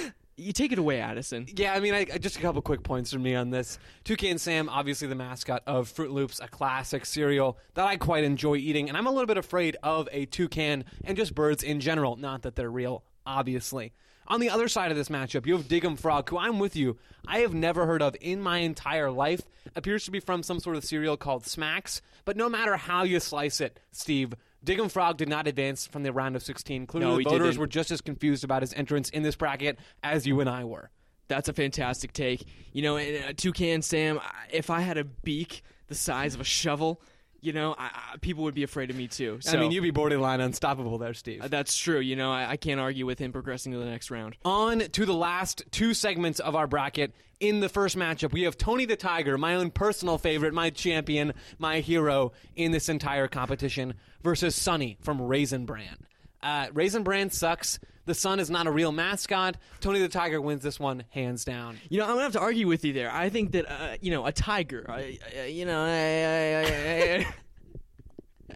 you 0.40 0.52
take 0.52 0.72
it 0.72 0.78
away, 0.78 1.00
Addison. 1.00 1.46
Yeah, 1.54 1.74
I 1.74 1.80
mean, 1.80 1.94
I, 1.94 2.04
just 2.04 2.36
a 2.36 2.40
couple 2.40 2.62
quick 2.62 2.82
points 2.82 3.12
from 3.12 3.22
me 3.22 3.34
on 3.34 3.50
this. 3.50 3.78
Toucan 4.04 4.38
Sam, 4.38 4.68
obviously 4.68 5.08
the 5.08 5.14
mascot 5.14 5.62
of 5.66 5.92
Froot 5.92 6.10
Loops, 6.10 6.40
a 6.40 6.48
classic 6.48 7.04
cereal 7.04 7.58
that 7.74 7.86
I 7.86 7.96
quite 7.96 8.24
enjoy 8.24 8.56
eating, 8.56 8.88
and 8.88 8.96
I'm 8.96 9.06
a 9.06 9.10
little 9.10 9.26
bit 9.26 9.36
afraid 9.36 9.76
of 9.82 10.08
a 10.12 10.26
toucan 10.26 10.84
and 11.04 11.16
just 11.16 11.34
birds 11.34 11.62
in 11.62 11.80
general. 11.80 12.16
Not 12.16 12.42
that 12.42 12.56
they're 12.56 12.70
real, 12.70 13.04
obviously. 13.26 13.92
On 14.26 14.38
the 14.38 14.50
other 14.50 14.68
side 14.68 14.92
of 14.92 14.96
this 14.96 15.08
matchup, 15.08 15.44
you 15.44 15.56
have 15.56 15.66
Dig'em 15.66 15.98
Frog, 15.98 16.30
who 16.30 16.38
I'm 16.38 16.60
with 16.60 16.76
you. 16.76 16.98
I 17.26 17.40
have 17.40 17.52
never 17.52 17.84
heard 17.84 18.00
of 18.00 18.16
in 18.20 18.40
my 18.40 18.58
entire 18.58 19.10
life. 19.10 19.42
Appears 19.74 20.04
to 20.04 20.12
be 20.12 20.20
from 20.20 20.44
some 20.44 20.60
sort 20.60 20.76
of 20.76 20.84
cereal 20.84 21.16
called 21.16 21.46
Smacks, 21.46 22.00
but 22.24 22.36
no 22.36 22.48
matter 22.48 22.76
how 22.76 23.02
you 23.02 23.18
slice 23.18 23.60
it, 23.60 23.80
Steve, 23.90 24.34
Dig'em 24.64 24.90
Frog 24.90 25.16
did 25.16 25.28
not 25.28 25.46
advance 25.46 25.86
from 25.86 26.02
the 26.02 26.12
round 26.12 26.36
of 26.36 26.42
16. 26.42 26.86
Clearly, 26.86 27.06
No, 27.10 27.16
the 27.18 27.24
voters 27.24 27.48
didn't. 27.50 27.60
were 27.60 27.66
just 27.66 27.90
as 27.90 28.00
confused 28.00 28.44
about 28.44 28.62
his 28.62 28.72
entrance 28.74 29.08
in 29.10 29.22
this 29.22 29.36
bracket 29.36 29.78
as 30.02 30.26
you 30.26 30.40
and 30.40 30.50
I 30.50 30.64
were. 30.64 30.90
That's 31.28 31.48
a 31.48 31.52
fantastic 31.52 32.12
take. 32.12 32.44
You 32.72 32.82
know, 32.82 32.96
and, 32.96 33.24
uh, 33.24 33.32
Toucan 33.36 33.82
Sam, 33.82 34.20
if 34.52 34.68
I 34.68 34.80
had 34.80 34.98
a 34.98 35.04
beak 35.04 35.62
the 35.86 35.94
size 35.94 36.34
of 36.34 36.40
a 36.40 36.44
shovel, 36.44 37.00
you 37.40 37.52
know, 37.52 37.74
I, 37.78 37.86
I, 37.86 38.16
people 38.20 38.44
would 38.44 38.54
be 38.54 38.62
afraid 38.62 38.90
of 38.90 38.96
me 38.96 39.08
too. 39.08 39.38
So, 39.40 39.56
I 39.56 39.60
mean, 39.60 39.72
you'd 39.72 39.82
be 39.82 39.90
borderline 39.90 40.40
unstoppable 40.40 40.98
there, 40.98 41.14
Steve. 41.14 41.42
uh, 41.42 41.48
that's 41.48 41.76
true. 41.76 41.98
You 42.00 42.16
know, 42.16 42.32
I, 42.32 42.50
I 42.50 42.56
can't 42.56 42.80
argue 42.80 43.06
with 43.06 43.18
him 43.18 43.32
progressing 43.32 43.72
to 43.72 43.78
the 43.78 43.84
next 43.86 44.10
round. 44.10 44.36
On 44.44 44.80
to 44.80 45.06
the 45.06 45.14
last 45.14 45.62
two 45.70 45.94
segments 45.94 46.40
of 46.40 46.54
our 46.54 46.66
bracket. 46.66 47.12
In 47.40 47.60
the 47.60 47.70
first 47.70 47.96
matchup, 47.96 48.32
we 48.32 48.42
have 48.42 48.58
Tony 48.58 48.84
the 48.84 48.96
Tiger, 48.96 49.38
my 49.38 49.54
own 49.54 49.70
personal 49.70 50.18
favorite, 50.18 50.52
my 50.52 50.68
champion, 50.68 51.32
my 51.58 51.80
hero 51.80 52.32
in 52.54 52.70
this 52.70 52.90
entire 52.90 53.28
competition, 53.28 53.94
versus 54.22 54.54
Sunny 54.54 54.98
from 55.00 55.22
Raisin 55.22 55.64
Bran. 55.64 55.96
Uh, 56.42 56.68
Raisin 56.72 57.02
Bran 57.02 57.30
sucks. 57.30 57.78
The 58.06 58.14
Sun 58.14 58.40
is 58.40 58.50
not 58.50 58.66
a 58.66 58.70
real 58.70 58.92
mascot. 58.92 59.56
Tony 59.80 60.00
the 60.00 60.08
Tiger 60.08 60.40
wins 60.40 60.62
this 60.62 60.80
one 60.80 61.04
hands 61.10 61.44
down. 61.44 61.78
You 61.88 61.98
know, 61.98 62.04
I'm 62.04 62.12
gonna 62.12 62.22
have 62.22 62.32
to 62.32 62.40
argue 62.40 62.66
with 62.66 62.84
you 62.84 62.92
there. 62.92 63.12
I 63.12 63.28
think 63.28 63.52
that 63.52 63.70
uh, 63.70 63.96
you 64.00 64.10
know 64.10 64.26
a 64.26 64.32
tiger. 64.32 64.86
I, 64.88 65.18
I, 65.38 65.44
you 65.44 65.64
know, 65.66 65.84
I, 65.84 67.26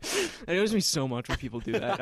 It 0.02 0.30
annoys 0.48 0.74
me 0.74 0.80
so 0.80 1.06
much 1.08 1.28
when 1.28 1.38
people 1.38 1.60
do 1.60 1.72
that. 1.72 1.98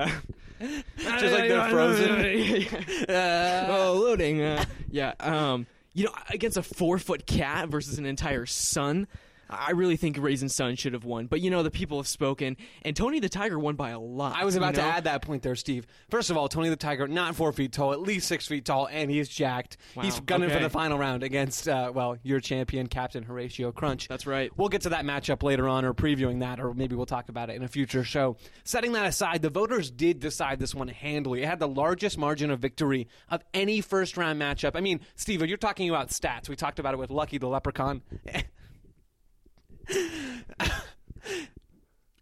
Just 0.98 1.34
like 1.34 1.48
they're 1.48 1.68
frozen. 1.70 3.06
Uh, 3.08 3.66
oh, 3.68 4.00
loading. 4.02 4.42
Uh, 4.42 4.64
yeah. 4.90 5.14
Um. 5.20 5.66
You 5.94 6.04
know, 6.04 6.12
against 6.30 6.56
a 6.56 6.62
four 6.62 6.98
foot 6.98 7.26
cat 7.26 7.68
versus 7.68 7.98
an 7.98 8.06
entire 8.06 8.46
sun. 8.46 9.08
I 9.50 9.72
really 9.72 9.96
think 9.96 10.16
Raisin 10.18 10.49
Sun 10.49 10.76
should 10.76 10.92
have 10.92 11.04
won, 11.04 11.26
but 11.26 11.40
you 11.40 11.50
know 11.50 11.62
the 11.62 11.70
people 11.70 11.99
have 11.99 12.08
spoken, 12.08 12.56
and 12.82 12.96
Tony 12.96 13.20
the 13.20 13.28
Tiger 13.28 13.58
won 13.58 13.75
by 13.75 13.90
a 13.90 13.99
lot. 13.99 14.37
I 14.37 14.44
was 14.44 14.56
about 14.56 14.75
you 14.75 14.82
know? 14.82 14.88
to 14.88 14.94
add 14.94 15.04
that 15.04 15.22
point 15.22 15.42
there, 15.42 15.56
Steve. 15.56 15.87
First 16.11 16.30
of 16.30 16.37
all, 16.37 16.49
Tony 16.49 16.68
the 16.68 16.76
Tiger, 16.76 17.06
not 17.08 17.34
four 17.34 17.52
feet 17.52 17.72
tall, 17.72 17.92
at 17.92 18.00
least 18.00 18.28
six 18.28 18.46
feet 18.46 18.64
tall, 18.64 18.88
and 18.90 19.11
he's 19.11 19.28
jacked. 19.28 19.76
He's 20.00 20.14
Wow, 20.14 20.22
gunning 20.26 20.50
for 20.50 20.58
the 20.58 20.70
final 20.70 20.99
round 20.99 21.22
against, 21.22 21.68
uh, 21.68 21.92
well, 21.94 22.16
your 22.22 22.40
champion, 22.40 22.87
Captain 22.87 23.22
Horatio 23.22 23.72
Crunch. 23.72 24.08
That's 24.08 24.26
right. 24.26 24.50
We'll 24.56 24.68
get 24.68 24.82
to 24.82 24.90
that 24.90 25.04
matchup 25.04 25.42
later 25.42 25.68
on, 25.68 25.84
or 25.84 25.92
previewing 25.94 26.40
that, 26.40 26.61
or 26.61 26.75
maybe 26.75 26.94
we'll 26.96 27.06
talk 27.06 27.28
about 27.28 27.50
it 27.50 27.56
in 27.56 27.62
a 27.62 27.68
future 27.68 28.04
show. 28.04 28.37
Setting 28.64 28.92
that 28.92 29.06
aside, 29.06 29.42
the 29.42 29.50
voters 29.50 29.90
did 29.90 30.20
decide 30.20 30.58
this 30.58 30.75
one 30.75 30.88
handily. 30.88 31.42
It 31.42 31.46
had 31.46 31.58
the 31.58 31.68
largest 31.68 32.16
margin 32.18 32.50
of 32.50 32.61
victory 32.61 33.08
of 33.30 33.42
any 33.52 33.80
first 33.80 34.16
round 34.16 34.40
matchup. 34.40 34.72
I 34.75 34.80
mean, 34.80 35.00
Steve, 35.16 35.42
you're 35.46 35.56
talking 35.56 35.88
about 35.88 36.08
stats. 36.08 36.49
We 36.49 36.56
talked 36.56 36.78
about 36.78 36.94
it 36.94 36.99
with 36.99 37.11
Lucky 37.11 37.38
the 37.38 37.49
Leprechaun. 37.49 38.02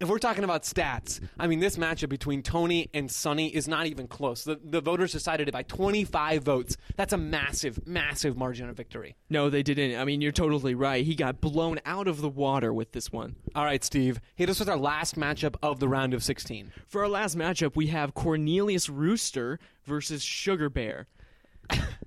If 0.00 0.08
we're 0.08 0.18
talking 0.18 0.44
about 0.44 0.62
stats, 0.62 1.20
I 1.38 1.46
mean, 1.46 1.60
this 1.60 1.76
matchup 1.76 2.08
between 2.08 2.42
Tony 2.42 2.88
and 2.94 3.10
Sunny 3.10 3.54
is 3.54 3.68
not 3.68 3.84
even 3.84 4.08
close. 4.08 4.44
The, 4.44 4.58
the 4.64 4.80
voters 4.80 5.12
decided 5.12 5.46
it 5.46 5.52
by 5.52 5.62
25 5.64 6.42
votes. 6.42 6.78
That's 6.96 7.12
a 7.12 7.18
massive, 7.18 7.86
massive 7.86 8.34
margin 8.34 8.70
of 8.70 8.78
victory. 8.78 9.14
No, 9.28 9.50
they 9.50 9.62
didn't. 9.62 10.00
I 10.00 10.06
mean, 10.06 10.22
you're 10.22 10.32
totally 10.32 10.74
right. 10.74 11.04
He 11.04 11.14
got 11.14 11.42
blown 11.42 11.80
out 11.84 12.08
of 12.08 12.22
the 12.22 12.30
water 12.30 12.72
with 12.72 12.92
this 12.92 13.12
one. 13.12 13.36
All 13.54 13.66
right, 13.66 13.84
Steve, 13.84 14.22
hit 14.36 14.48
us 14.48 14.58
with 14.58 14.70
our 14.70 14.78
last 14.78 15.16
matchup 15.16 15.56
of 15.62 15.80
the 15.80 15.88
round 15.88 16.14
of 16.14 16.24
16. 16.24 16.72
For 16.88 17.02
our 17.02 17.08
last 17.10 17.36
matchup, 17.36 17.76
we 17.76 17.88
have 17.88 18.14
Cornelius 18.14 18.88
Rooster 18.88 19.58
versus 19.84 20.22
Sugar 20.22 20.70
Bear. 20.70 21.08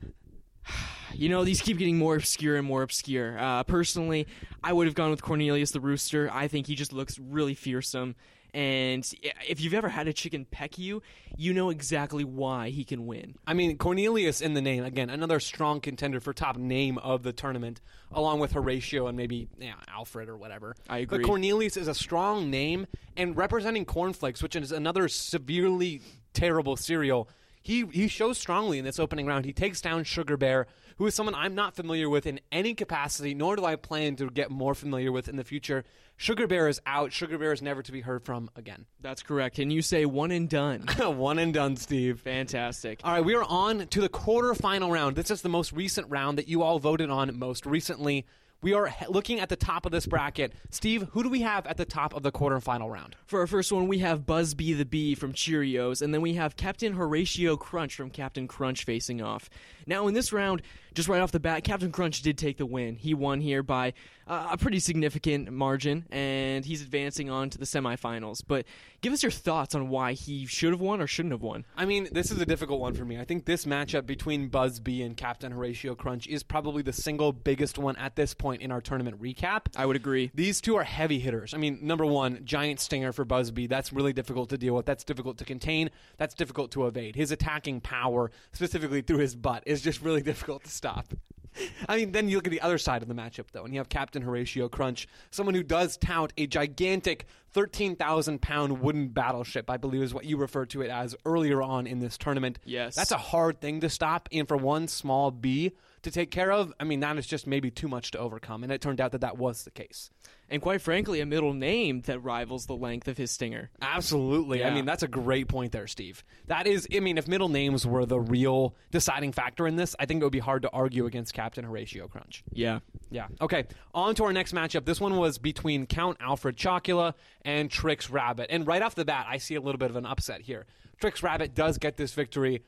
you 1.14 1.30
know, 1.30 1.44
these 1.44 1.62
keep 1.62 1.78
getting 1.78 1.98
more 1.98 2.16
obscure 2.16 2.56
and 2.56 2.68
more 2.68 2.82
obscure. 2.82 3.38
Uh, 3.40 3.64
personally, 3.64 4.28
I 4.64 4.74
would 4.74 4.88
have 4.88 4.96
gone 4.96 5.12
with 5.12 5.22
Cornelius 5.22 5.72
the 5.72 5.80
Rooster. 5.80 6.30
I 6.32 6.48
think 6.48 6.68
he 6.68 6.76
just 6.76 6.94
looks 6.94 7.20
really 7.20 7.54
fearsome. 7.54 8.16
And 8.54 9.04
if 9.48 9.62
you've 9.62 9.74
ever 9.74 9.90
had 9.90 10.08
a 10.08 10.14
chicken 10.14 10.46
peck 10.46 10.78
you, 10.78 11.02
you 11.36 11.54
know 11.54 11.72
exactly 11.72 12.24
why 12.24 12.70
he 12.70 12.84
can 12.84 13.08
win. 13.08 13.34
I 13.48 13.56
mean, 13.56 13.78
Cornelius 13.80 14.42
in 14.42 14.54
the 14.54 14.62
name, 14.62 14.84
again, 14.84 15.10
another 15.10 15.40
strong 15.40 15.82
contender 15.82 16.20
for 16.20 16.34
top 16.34 16.58
name 16.58 17.00
of 17.00 17.24
the 17.24 17.34
tournament, 17.34 17.82
along 18.12 18.40
with 18.40 18.52
Horatio 18.52 19.08
and 19.08 19.18
maybe 19.18 19.48
yeah, 19.58 19.74
Alfred 19.88 20.30
or 20.30 20.38
whatever. 20.38 20.76
I 20.88 21.00
agree. 21.00 21.18
But 21.18 21.26
Cornelius 21.26 21.78
is 21.78 21.88
a 21.88 21.96
strong 21.96 22.52
name, 22.52 22.86
and 23.18 23.36
representing 23.36 23.86
cornflakes, 23.86 24.44
which 24.44 24.56
is 24.56 24.72
another 24.72 25.08
severely 25.08 26.02
terrible 26.34 26.76
cereal. 26.76 27.30
He, 27.64 27.86
he 27.88 28.08
shows 28.08 28.38
strongly 28.38 28.78
in 28.78 28.86
this 28.86 29.00
opening 29.00 29.26
round. 29.26 29.46
He 29.46 29.54
takes 29.54 29.82
down 29.82 30.04
Sugar 30.04 30.38
Bear, 30.38 30.68
who 30.98 31.06
is 31.08 31.16
someone 31.16 31.36
I'm 31.36 31.56
not 31.56 31.76
familiar 31.76 32.10
with 32.10 32.26
in 32.26 32.40
any 32.52 32.74
capacity, 32.74 33.34
nor 33.34 33.56
do 33.56 33.66
I 33.66 33.76
plan 33.76 34.16
to 34.18 34.30
get 34.30 34.52
more 34.52 34.76
familiar 34.76 35.12
with 35.12 35.28
in 35.28 35.36
the 35.36 35.44
future. 35.44 35.84
Sugar 36.16 36.48
Bear 36.48 36.68
is 36.68 36.80
out. 36.86 37.12
Sugar 37.12 37.38
Bear 37.38 37.52
is 37.52 37.62
never 37.62 37.82
to 37.82 37.92
be 37.92 38.02
heard 38.02 38.24
from 38.24 38.50
again. 38.56 38.86
That's 39.02 39.24
correct. 39.24 39.56
Can 39.56 39.72
you 39.72 39.82
say 39.82 40.06
one 40.06 40.32
and 40.32 40.48
done. 40.48 40.86
One 41.24 41.40
and 41.40 41.54
done, 41.54 41.76
Steve. 41.76 42.20
Fantastic. 42.22 43.00
All 43.04 43.14
right, 43.14 43.24
we 43.24 43.36
are 43.36 43.44
on 43.44 43.88
to 43.88 44.02
the 44.02 44.10
quarterfinal 44.10 44.92
round. 44.92 45.16
This 45.16 45.32
is 45.32 45.42
the 45.42 45.50
most 45.50 45.74
recent 45.74 46.10
round 46.10 46.38
that 46.38 46.48
you 46.48 46.64
all 46.64 46.80
voted 46.80 47.10
on 47.10 47.38
most 47.38 47.66
recently. 47.66 48.26
We 48.64 48.74
are 48.74 48.96
looking 49.10 49.42
at 49.42 49.50
the 49.50 49.58
top 49.58 49.86
of 49.86 49.92
this 49.92 50.06
bracket. 50.06 50.54
Steve, 50.70 51.10
who 51.12 51.22
do 51.22 51.28
we 51.28 51.42
have 51.42 51.68
at 51.68 51.76
the 51.76 51.84
top 51.84 52.16
of 52.16 52.24
the 52.24 52.32
quarterfinal 52.32 52.90
round? 52.90 53.18
For 53.26 53.42
our 53.42 53.48
first 53.48 53.74
one, 53.74 53.90
we 53.90 54.00
have 54.00 54.26
Busby 54.26 54.72
the 54.72 54.86
Bee 54.86 55.16
from 55.16 55.34
Cheerios, 55.34 56.02
and 56.02 56.14
then 56.14 56.22
we 56.22 56.36
have 56.36 56.56
Captain 56.56 56.94
Horatio 56.94 57.58
Crunch 57.58 57.94
from 57.94 58.10
Captain 58.10 58.48
Crunch 58.48 58.86
facing 58.86 59.22
off. 59.22 59.50
Now, 59.86 60.08
in 60.08 60.14
this 60.14 60.32
round, 60.32 60.62
just 60.94 61.10
right 61.10 61.20
off 61.20 61.34
the 61.34 61.42
bat, 61.42 61.66
Captain 61.66 61.92
Crunch 61.92 62.22
did 62.22 62.38
take 62.38 62.58
the 62.58 62.66
win. 62.66 62.96
He 62.96 63.14
won 63.14 63.42
here 63.42 63.64
by 63.64 63.92
uh, 64.28 64.48
a 64.52 64.58
pretty 64.58 64.80
significant 64.80 65.52
margin, 65.52 66.06
and 66.10 66.64
he's 66.64 66.82
advancing 66.82 67.30
on 67.30 67.50
to 67.50 67.58
the 67.58 67.66
semifinals. 67.66 68.42
But 68.48 68.66
give 69.04 69.14
us 69.14 69.22
your 69.22 69.32
thoughts 69.32 69.76
on 69.76 69.90
why 69.90 70.14
he 70.14 70.46
should 70.46 70.72
have 70.72 70.80
won 70.80 71.02
or 71.02 71.06
shouldn't 71.06 71.34
have 71.34 71.42
won. 71.42 71.66
I 71.76 71.86
mean, 71.86 72.08
this 72.12 72.32
is 72.32 72.42
a 72.42 72.46
difficult 72.46 72.80
one 72.80 72.94
for 72.94 73.04
me. 73.04 73.20
I 73.20 73.26
think 73.26 73.46
this 73.46 73.66
matchup 73.66 74.06
between 74.06 74.48
Busby 74.48 75.04
and 75.04 75.16
Captain 75.16 75.52
Horatio 75.52 75.94
Crunch 75.94 76.26
is 76.28 76.42
probably 76.42 76.82
the 76.82 76.94
single 76.94 77.34
biggest 77.34 77.78
one 77.78 77.98
at 77.98 78.16
this 78.16 78.34
point 78.34 78.62
in 78.62 78.72
our 78.72 78.82
tournament 78.82 79.22
recap. 79.22 79.68
I 79.76 79.86
would 79.86 79.98
agree. 79.98 80.32
These 80.34 80.62
two 80.62 80.78
are 80.78 80.84
heavy 80.84 81.20
hitters. 81.20 81.54
I 81.54 81.58
mean, 81.58 81.80
number 81.82 82.06
one, 82.06 82.40
giant 82.46 82.80
stinger 82.80 83.12
for 83.12 83.26
Busby. 83.26 83.68
That's 83.68 83.92
really 83.92 84.14
difficult 84.14 84.50
to 84.50 84.58
deal 84.58 84.74
with. 84.74 84.86
That's 84.86 85.04
difficult 85.04 85.38
to 85.40 85.46
contain. 85.46 85.92
That's 86.18 86.34
difficult 86.34 86.72
to 86.72 86.88
evade. 86.88 87.16
His 87.18 87.32
attacking 87.32 87.82
power, 87.82 88.32
specifically 88.54 89.02
through 89.02 89.18
his 89.18 89.36
butt, 89.36 89.64
is 89.66 89.82
just 89.82 90.02
really 90.02 90.22
difficult 90.24 90.64
to 90.64 90.70
stop. 90.70 91.14
I 91.90 91.98
mean, 91.98 92.12
then 92.12 92.30
you 92.30 92.38
look 92.38 92.48
at 92.48 92.52
the 92.52 92.62
other 92.62 92.78
side 92.78 93.02
of 93.02 93.08
the 93.08 93.14
matchup, 93.14 93.46
though, 93.52 93.64
and 93.64 93.74
you 93.74 93.80
have 93.80 93.90
Captain 93.90 94.22
Horatio 94.22 94.70
Crunch, 94.70 95.08
someone 95.32 95.56
who 95.56 95.64
does 95.64 95.98
tout 95.98 96.34
a 96.38 96.48
gigantic 96.48 97.26
13,000 97.52 98.42
pound 98.42 98.82
wooden 98.82 99.10
battleship, 99.10 99.70
I 99.70 99.78
believe 99.78 100.02
is 100.02 100.14
what 100.14 100.26
you 100.26 100.38
referred 100.38 100.70
to 100.72 100.82
it 100.82 100.90
as 100.90 101.16
earlier 101.26 101.62
on 101.62 101.88
in 101.88 102.00
this 102.00 102.18
tournament. 102.18 102.60
Yes. 102.66 102.96
That's 102.96 103.12
a 103.12 103.18
hard 103.18 103.62
thing 103.62 103.82
to 103.82 103.90
stop, 103.90 104.30
and 104.32 104.48
for 104.48 104.58
one 104.58 104.88
small 104.88 105.32
bee 105.32 105.74
to 106.04 106.12
take 106.12 106.32
care 106.32 106.52
of, 106.52 106.74
I 106.80 106.84
mean, 106.84 107.00
that 107.00 107.18
is 107.18 107.26
just 107.26 107.48
maybe 107.48 107.72
too 107.72 107.88
much 107.88 108.12
to 108.12 108.20
overcome, 108.20 108.64
and 108.64 108.72
it 108.72 108.82
turned 108.82 109.02
out 109.02 109.12
that 109.14 109.22
that 109.22 109.38
was 109.38 109.64
the 109.64 109.72
case. 109.72 110.10
And 110.50 110.62
quite 110.62 110.82
frankly, 110.82 111.20
a 111.22 111.26
middle 111.26 111.54
name 111.54 112.02
that 112.02 112.20
rivals 112.20 112.68
the 112.68 112.76
length 112.76 113.08
of 113.08 113.18
his 113.18 113.32
stinger. 113.32 113.72
Absolutely. 113.82 114.64
I 114.64 114.72
mean, 114.72 114.86
that's 114.86 115.02
a 115.02 115.08
great 115.08 115.48
point 115.48 115.72
there, 115.72 115.88
Steve. 115.88 116.24
That 116.48 116.68
is, 116.68 116.88
I 116.94 117.00
mean, 117.00 117.18
if 117.18 117.28
middle 117.28 117.50
names 117.50 117.88
were 117.88 118.06
the 118.06 118.20
real 118.20 118.76
deciding 118.92 119.32
factor 119.32 119.66
in 119.66 119.78
this, 119.78 119.96
I 120.00 120.06
think 120.06 120.22
it 120.22 120.26
would 120.26 120.34
be 120.34 120.40
hard 120.40 120.62
to 120.64 120.70
argue 120.70 121.06
against 121.06 121.34
Captain 121.34 121.64
Horatio 121.66 122.08
Crunch. 122.08 122.44
Yeah. 122.52 122.80
Yeah. 123.10 123.28
Okay. 123.42 123.64
On 123.96 124.14
to 124.16 124.26
our 124.26 124.34
next 124.34 124.54
matchup. 124.54 124.86
This 124.86 125.02
one 125.02 125.16
was 125.16 125.38
between 125.38 125.88
Count 125.88 126.18
Alfred 126.20 126.58
Chocula 126.58 127.14
and 127.44 127.72
Trix 127.72 128.10
Rabbit. 128.10 128.48
And 128.50 128.68
right 128.68 128.82
off 128.82 128.94
the 128.96 129.06
bat, 129.06 129.26
I 129.28 129.38
see 129.38 129.56
a 129.56 129.62
little 129.62 129.80
bit 129.80 129.90
of 129.90 129.96
an 129.96 130.06
upset 130.06 130.42
here. 130.42 130.66
Trix 131.00 131.24
Rabbit 131.24 131.56
does 131.56 131.78
get 131.80 131.98
this 131.98 132.14
victory. 132.14 132.64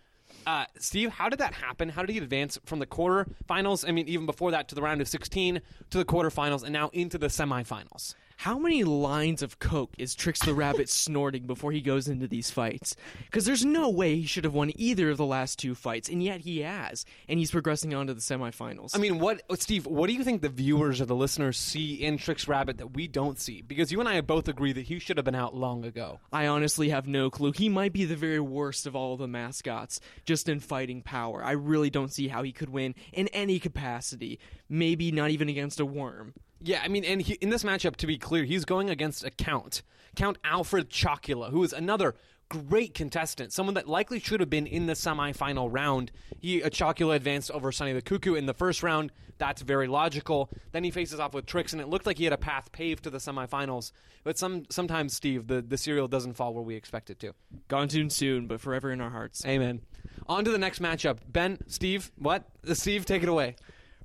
Uh, 0.46 0.66
Steve, 0.78 1.10
how 1.10 1.30
did 1.30 1.40
that 1.40 1.54
happen? 1.54 1.90
How 1.90 2.02
did 2.04 2.12
he 2.12 2.18
advance 2.20 2.60
from 2.66 2.80
the 2.80 2.86
quarterfinals? 2.86 3.88
I 3.88 3.92
mean, 3.92 4.08
even 4.08 4.26
before 4.26 4.52
that, 4.52 4.68
to 4.70 4.76
the 4.76 4.82
round 4.82 5.02
of 5.02 5.08
16, 5.08 5.62
to 5.90 5.98
the 5.98 6.06
quarterfinals, 6.06 6.64
and 6.64 6.72
now 6.72 6.90
into 6.94 7.18
the 7.18 7.28
semifinals? 7.28 8.16
How 8.38 8.60
many 8.60 8.84
lines 8.84 9.42
of 9.42 9.60
coke 9.60 9.94
is 9.98 10.14
Trix 10.14 10.40
the 10.42 10.54
Rabbit 10.54 10.90
snorting 10.90 11.48
before 11.48 11.72
he 11.72 11.82
goes 11.82 12.08
into 12.08 12.28
these 12.28 12.52
fights? 12.52 12.96
Because 13.26 13.46
there's 13.46 13.66
no 13.66 13.90
way 13.90 14.16
he 14.16 14.26
should 14.26 14.44
have 14.44 14.54
won 14.54 14.72
either 14.76 15.10
of 15.10 15.18
the 15.18 15.26
last 15.26 15.58
two 15.58 15.74
fights, 15.74 16.10
and 16.10 16.22
yet 16.22 16.42
he 16.42 16.60
has, 16.60 17.06
and 17.28 17.40
he's 17.40 17.52
progressing 17.52 17.94
on 17.94 18.08
to 18.08 18.14
the 18.14 18.22
semifinals. 18.22 18.96
I 18.96 19.00
mean, 19.00 19.20
what, 19.20 19.42
Steve? 19.60 19.88
What 19.88 20.08
do 20.08 20.14
you 20.14 20.24
think 20.24 20.42
the 20.42 20.50
viewers 20.50 21.02
or 21.02 21.06
the 21.06 21.16
listeners 21.16 21.58
see 21.58 21.96
in 21.96 22.18
Trix 22.18 22.48
Rabbit 22.48 22.78
that 22.78 22.94
we 22.94 23.08
don't 23.08 23.40
see? 23.40 23.62
Because 23.62 23.92
you 23.92 24.00
and 24.00 24.10
I 24.10 24.20
both 24.22 24.48
agree 24.48 24.74
that 24.74 24.86
he 24.86 25.00
should 25.00 25.18
have 25.18 25.26
been 25.26 25.36
out 25.36 25.56
long 25.56 25.86
ago. 25.86 26.20
I 26.32 26.48
honestly 26.48 26.90
have 26.90 27.08
no 27.08 27.30
clue. 27.30 27.52
He 27.52 27.70
might 27.70 27.94
be 27.94 28.06
the 28.06 28.16
very 28.16 28.40
worst 28.40 28.86
of 28.86 28.96
all 28.96 29.14
of 29.14 29.20
the 29.20 29.28
mascots, 29.28 30.00
just 30.26 30.50
in 30.50 30.60
fighting 30.60 31.02
power. 31.02 31.44
I 31.44 31.52
really 31.52 31.90
don't 31.90 32.14
see 32.14 32.28
how 32.28 32.44
he 32.44 32.52
could 32.52 32.70
win 32.70 32.96
in 33.14 33.28
any 33.30 33.60
capacity. 33.60 34.40
Maybe 34.70 35.12
not 35.12 35.32
even 35.32 35.50
against 35.50 35.80
a 35.80 35.86
worm. 35.86 36.34
Yeah, 36.62 36.82
I 36.84 36.88
mean, 36.88 37.04
and 37.04 37.22
he, 37.22 37.34
in 37.36 37.50
this 37.50 37.64
matchup, 37.64 37.96
to 37.98 38.08
be 38.08 38.18
clear, 38.18 38.44
he's 38.44 38.66
going 38.66 38.90
against 38.90 39.24
a 39.24 39.30
Count, 39.30 39.82
Count 40.16 40.38
Alfred 40.44 40.90
Chocula, 40.90 41.52
who 41.52 41.64
is 41.64 41.74
another 41.74 42.16
great 42.50 42.94
contestant, 42.94 43.52
someone 43.52 43.74
that 43.76 43.88
likely 43.88 44.20
should 44.20 44.40
have 44.40 44.50
been 44.50 44.68
in 44.68 44.86
the 44.86 44.94
semifinal 44.94 45.68
round. 45.72 46.12
He 46.40 46.64
uh, 46.64 46.70
Chocula 46.70 47.16
advanced 47.16 47.52
over 47.52 47.72
Sonny 47.72 47.94
the 47.94 48.02
Cuckoo 48.02 48.36
in 48.36 48.46
the 48.46 48.54
first 48.54 48.84
round. 48.84 49.12
That's 49.38 49.62
very 49.62 49.88
logical. 49.88 50.50
Then 50.72 50.84
he 50.84 50.92
faces 50.92 51.20
off 51.20 51.34
with 51.34 51.46
Trix, 51.46 51.74
and 51.74 51.82
it 51.82 51.88
looked 51.88 52.06
like 52.06 52.18
he 52.18 52.24
had 52.24 52.34
a 52.34 52.38
path 52.38 52.72
paved 52.72 53.04
to 53.04 53.10
the 53.10 53.18
semifinals. 53.18 53.92
But 54.24 54.38
some 54.38 54.66
sometimes, 54.70 55.14
Steve, 55.14 55.48
the, 55.48 55.62
the 55.62 55.78
cereal 55.78 56.08
doesn't 56.08 56.34
fall 56.34 56.54
where 56.54 56.64
we 56.64 56.76
expect 56.76 57.10
it 57.10 57.20
to. 57.20 57.34
Gone 57.68 57.88
too 57.88 58.10
soon, 58.10 58.48
but 58.48 58.62
forever 58.62 58.92
in 58.92 59.02
our 59.02 59.10
hearts. 59.10 59.46
Amen. 59.46 59.82
On 60.28 60.46
to 60.46 60.52
the 60.52 60.58
next 60.58 60.82
matchup. 60.82 61.18
Ben, 61.28 61.60
Steve, 61.68 62.12
what? 62.18 62.46
Steve, 62.74 63.06
take 63.06 63.24
it 63.24 63.30
away. 63.30 63.56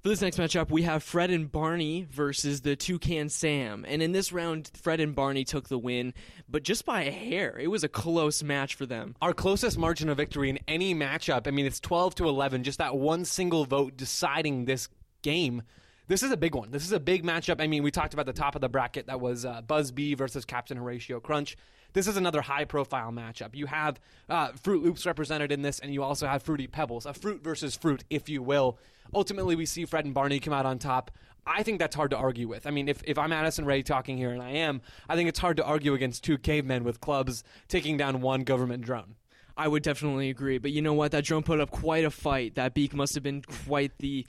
For 0.02 0.08
this 0.08 0.22
next 0.22 0.38
matchup, 0.38 0.70
we 0.70 0.80
have 0.82 1.02
Fred 1.02 1.30
and 1.30 1.52
Barney 1.52 2.06
versus 2.10 2.62
the 2.62 2.74
Toucan 2.74 3.28
Sam. 3.28 3.84
And 3.86 4.02
in 4.02 4.12
this 4.12 4.32
round, 4.32 4.70
Fred 4.80 4.98
and 4.98 5.14
Barney 5.14 5.44
took 5.44 5.68
the 5.68 5.76
win, 5.76 6.14
but 6.48 6.62
just 6.62 6.86
by 6.86 7.02
a 7.02 7.10
hair. 7.10 7.58
It 7.58 7.66
was 7.66 7.84
a 7.84 7.88
close 7.88 8.42
match 8.42 8.76
for 8.76 8.86
them. 8.86 9.14
our 9.20 9.34
closest 9.34 9.76
margin 9.76 10.08
of 10.08 10.16
victory 10.16 10.48
in 10.48 10.58
any 10.66 10.94
matchup. 10.94 11.46
I 11.46 11.50
mean, 11.50 11.66
it's 11.66 11.80
12 11.80 12.14
to 12.14 12.28
11, 12.28 12.64
just 12.64 12.78
that 12.78 12.96
one 12.96 13.26
single 13.26 13.66
vote 13.66 13.98
deciding 13.98 14.64
this 14.64 14.88
game. 15.20 15.64
This 16.08 16.22
is 16.22 16.32
a 16.32 16.36
big 16.38 16.54
one. 16.54 16.70
This 16.70 16.84
is 16.84 16.92
a 16.92 17.00
big 17.00 17.22
matchup. 17.22 17.60
I 17.60 17.66
mean, 17.66 17.82
we 17.82 17.90
talked 17.90 18.14
about 18.14 18.24
the 18.24 18.32
top 18.32 18.54
of 18.54 18.62
the 18.62 18.70
bracket 18.70 19.08
that 19.08 19.20
was 19.20 19.44
uh, 19.44 19.60
Buzz 19.60 19.92
B 19.92 20.14
versus 20.14 20.46
Captain 20.46 20.78
Horatio 20.78 21.20
Crunch. 21.20 21.58
This 21.92 22.06
is 22.06 22.16
another 22.16 22.40
high 22.40 22.64
profile 22.64 23.10
matchup. 23.10 23.54
You 23.54 23.66
have 23.66 24.00
uh, 24.28 24.48
Froot 24.52 24.82
Loops 24.82 25.06
represented 25.06 25.50
in 25.50 25.62
this, 25.62 25.80
and 25.80 25.92
you 25.92 26.02
also 26.02 26.26
have 26.26 26.42
Fruity 26.42 26.66
Pebbles, 26.66 27.06
a 27.06 27.14
fruit 27.14 27.42
versus 27.42 27.76
fruit, 27.76 28.04
if 28.10 28.28
you 28.28 28.42
will. 28.42 28.78
Ultimately, 29.14 29.56
we 29.56 29.66
see 29.66 29.84
Fred 29.84 30.04
and 30.04 30.14
Barney 30.14 30.38
come 30.38 30.52
out 30.52 30.66
on 30.66 30.78
top. 30.78 31.10
I 31.46 31.62
think 31.62 31.78
that's 31.78 31.96
hard 31.96 32.10
to 32.10 32.16
argue 32.16 32.46
with. 32.46 32.66
I 32.66 32.70
mean, 32.70 32.88
if, 32.88 33.02
if 33.04 33.18
I'm 33.18 33.32
Addison 33.32 33.64
Rae 33.64 33.82
talking 33.82 34.16
here, 34.16 34.30
and 34.30 34.42
I 34.42 34.50
am, 34.50 34.82
I 35.08 35.16
think 35.16 35.28
it's 35.28 35.38
hard 35.38 35.56
to 35.56 35.64
argue 35.64 35.94
against 35.94 36.22
two 36.22 36.38
cavemen 36.38 36.84
with 36.84 37.00
clubs 37.00 37.42
taking 37.66 37.96
down 37.96 38.20
one 38.20 38.44
government 38.44 38.84
drone. 38.84 39.16
I 39.56 39.68
would 39.68 39.82
definitely 39.82 40.30
agree. 40.30 40.58
But 40.58 40.70
you 40.70 40.80
know 40.80 40.94
what? 40.94 41.10
That 41.12 41.24
drone 41.24 41.42
put 41.42 41.60
up 41.60 41.70
quite 41.70 42.04
a 42.04 42.10
fight. 42.10 42.54
That 42.54 42.72
beak 42.72 42.94
must 42.94 43.14
have 43.14 43.22
been 43.22 43.42
quite 43.66 43.92
the 43.98 44.26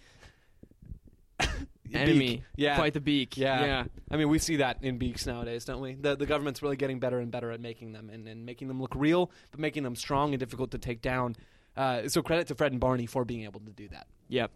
enemy. 1.99 2.43
Yeah. 2.55 2.75
Quite 2.75 2.93
the 2.93 3.01
beak. 3.01 3.37
Yeah. 3.37 3.65
Yeah. 3.65 3.83
I 4.09 4.17
mean, 4.17 4.29
we 4.29 4.39
see 4.39 4.57
that 4.57 4.77
in 4.81 4.97
beaks 4.97 5.25
nowadays, 5.25 5.65
don't 5.65 5.81
we? 5.81 5.95
The, 5.95 6.15
the 6.15 6.25
government's 6.25 6.61
really 6.61 6.77
getting 6.77 6.99
better 6.99 7.19
and 7.19 7.31
better 7.31 7.51
at 7.51 7.59
making 7.59 7.93
them 7.93 8.09
and, 8.09 8.27
and 8.27 8.45
making 8.45 8.67
them 8.67 8.81
look 8.81 8.93
real, 8.95 9.31
but 9.51 9.59
making 9.59 9.83
them 9.83 9.95
strong 9.95 10.33
and 10.33 10.39
difficult 10.39 10.71
to 10.71 10.77
take 10.77 11.01
down. 11.01 11.35
Uh, 11.75 12.07
so 12.07 12.21
credit 12.21 12.47
to 12.47 12.55
Fred 12.55 12.71
and 12.71 12.81
Barney 12.81 13.05
for 13.05 13.23
being 13.25 13.43
able 13.43 13.61
to 13.61 13.71
do 13.71 13.87
that. 13.89 14.07
Yep. 14.29 14.51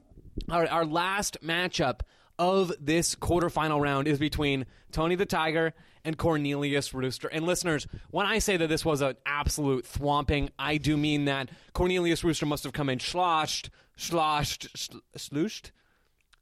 All 0.50 0.60
right, 0.60 0.72
our 0.72 0.86
last 0.86 1.38
matchup 1.42 2.02
of 2.38 2.74
this 2.80 3.16
quarterfinal 3.16 3.82
round 3.82 4.08
is 4.08 4.20
between 4.20 4.66
Tony 4.92 5.16
the 5.16 5.26
Tiger 5.26 5.74
and 6.04 6.18
Cornelius 6.18 6.94
Rooster. 6.94 7.28
And 7.30 7.46
listeners, 7.46 7.88
when 8.12 8.26
I 8.26 8.40
say 8.40 8.58
that 8.58 8.68
this 8.68 8.86
was 8.86 9.02
an 9.02 9.16
absolute 9.26 9.86
thwomping, 9.86 10.50
I 10.60 10.78
do 10.78 10.98
mean 10.98 11.26
that 11.26 11.50
Cornelius 11.74 12.24
Rooster 12.24 12.46
must 12.46 12.64
have 12.64 12.74
come 12.74 12.90
in 12.90 13.00
sloshed, 13.00 13.70
sloshed, 13.96 14.68
sl- 14.78 14.98
slooshed, 15.18 15.72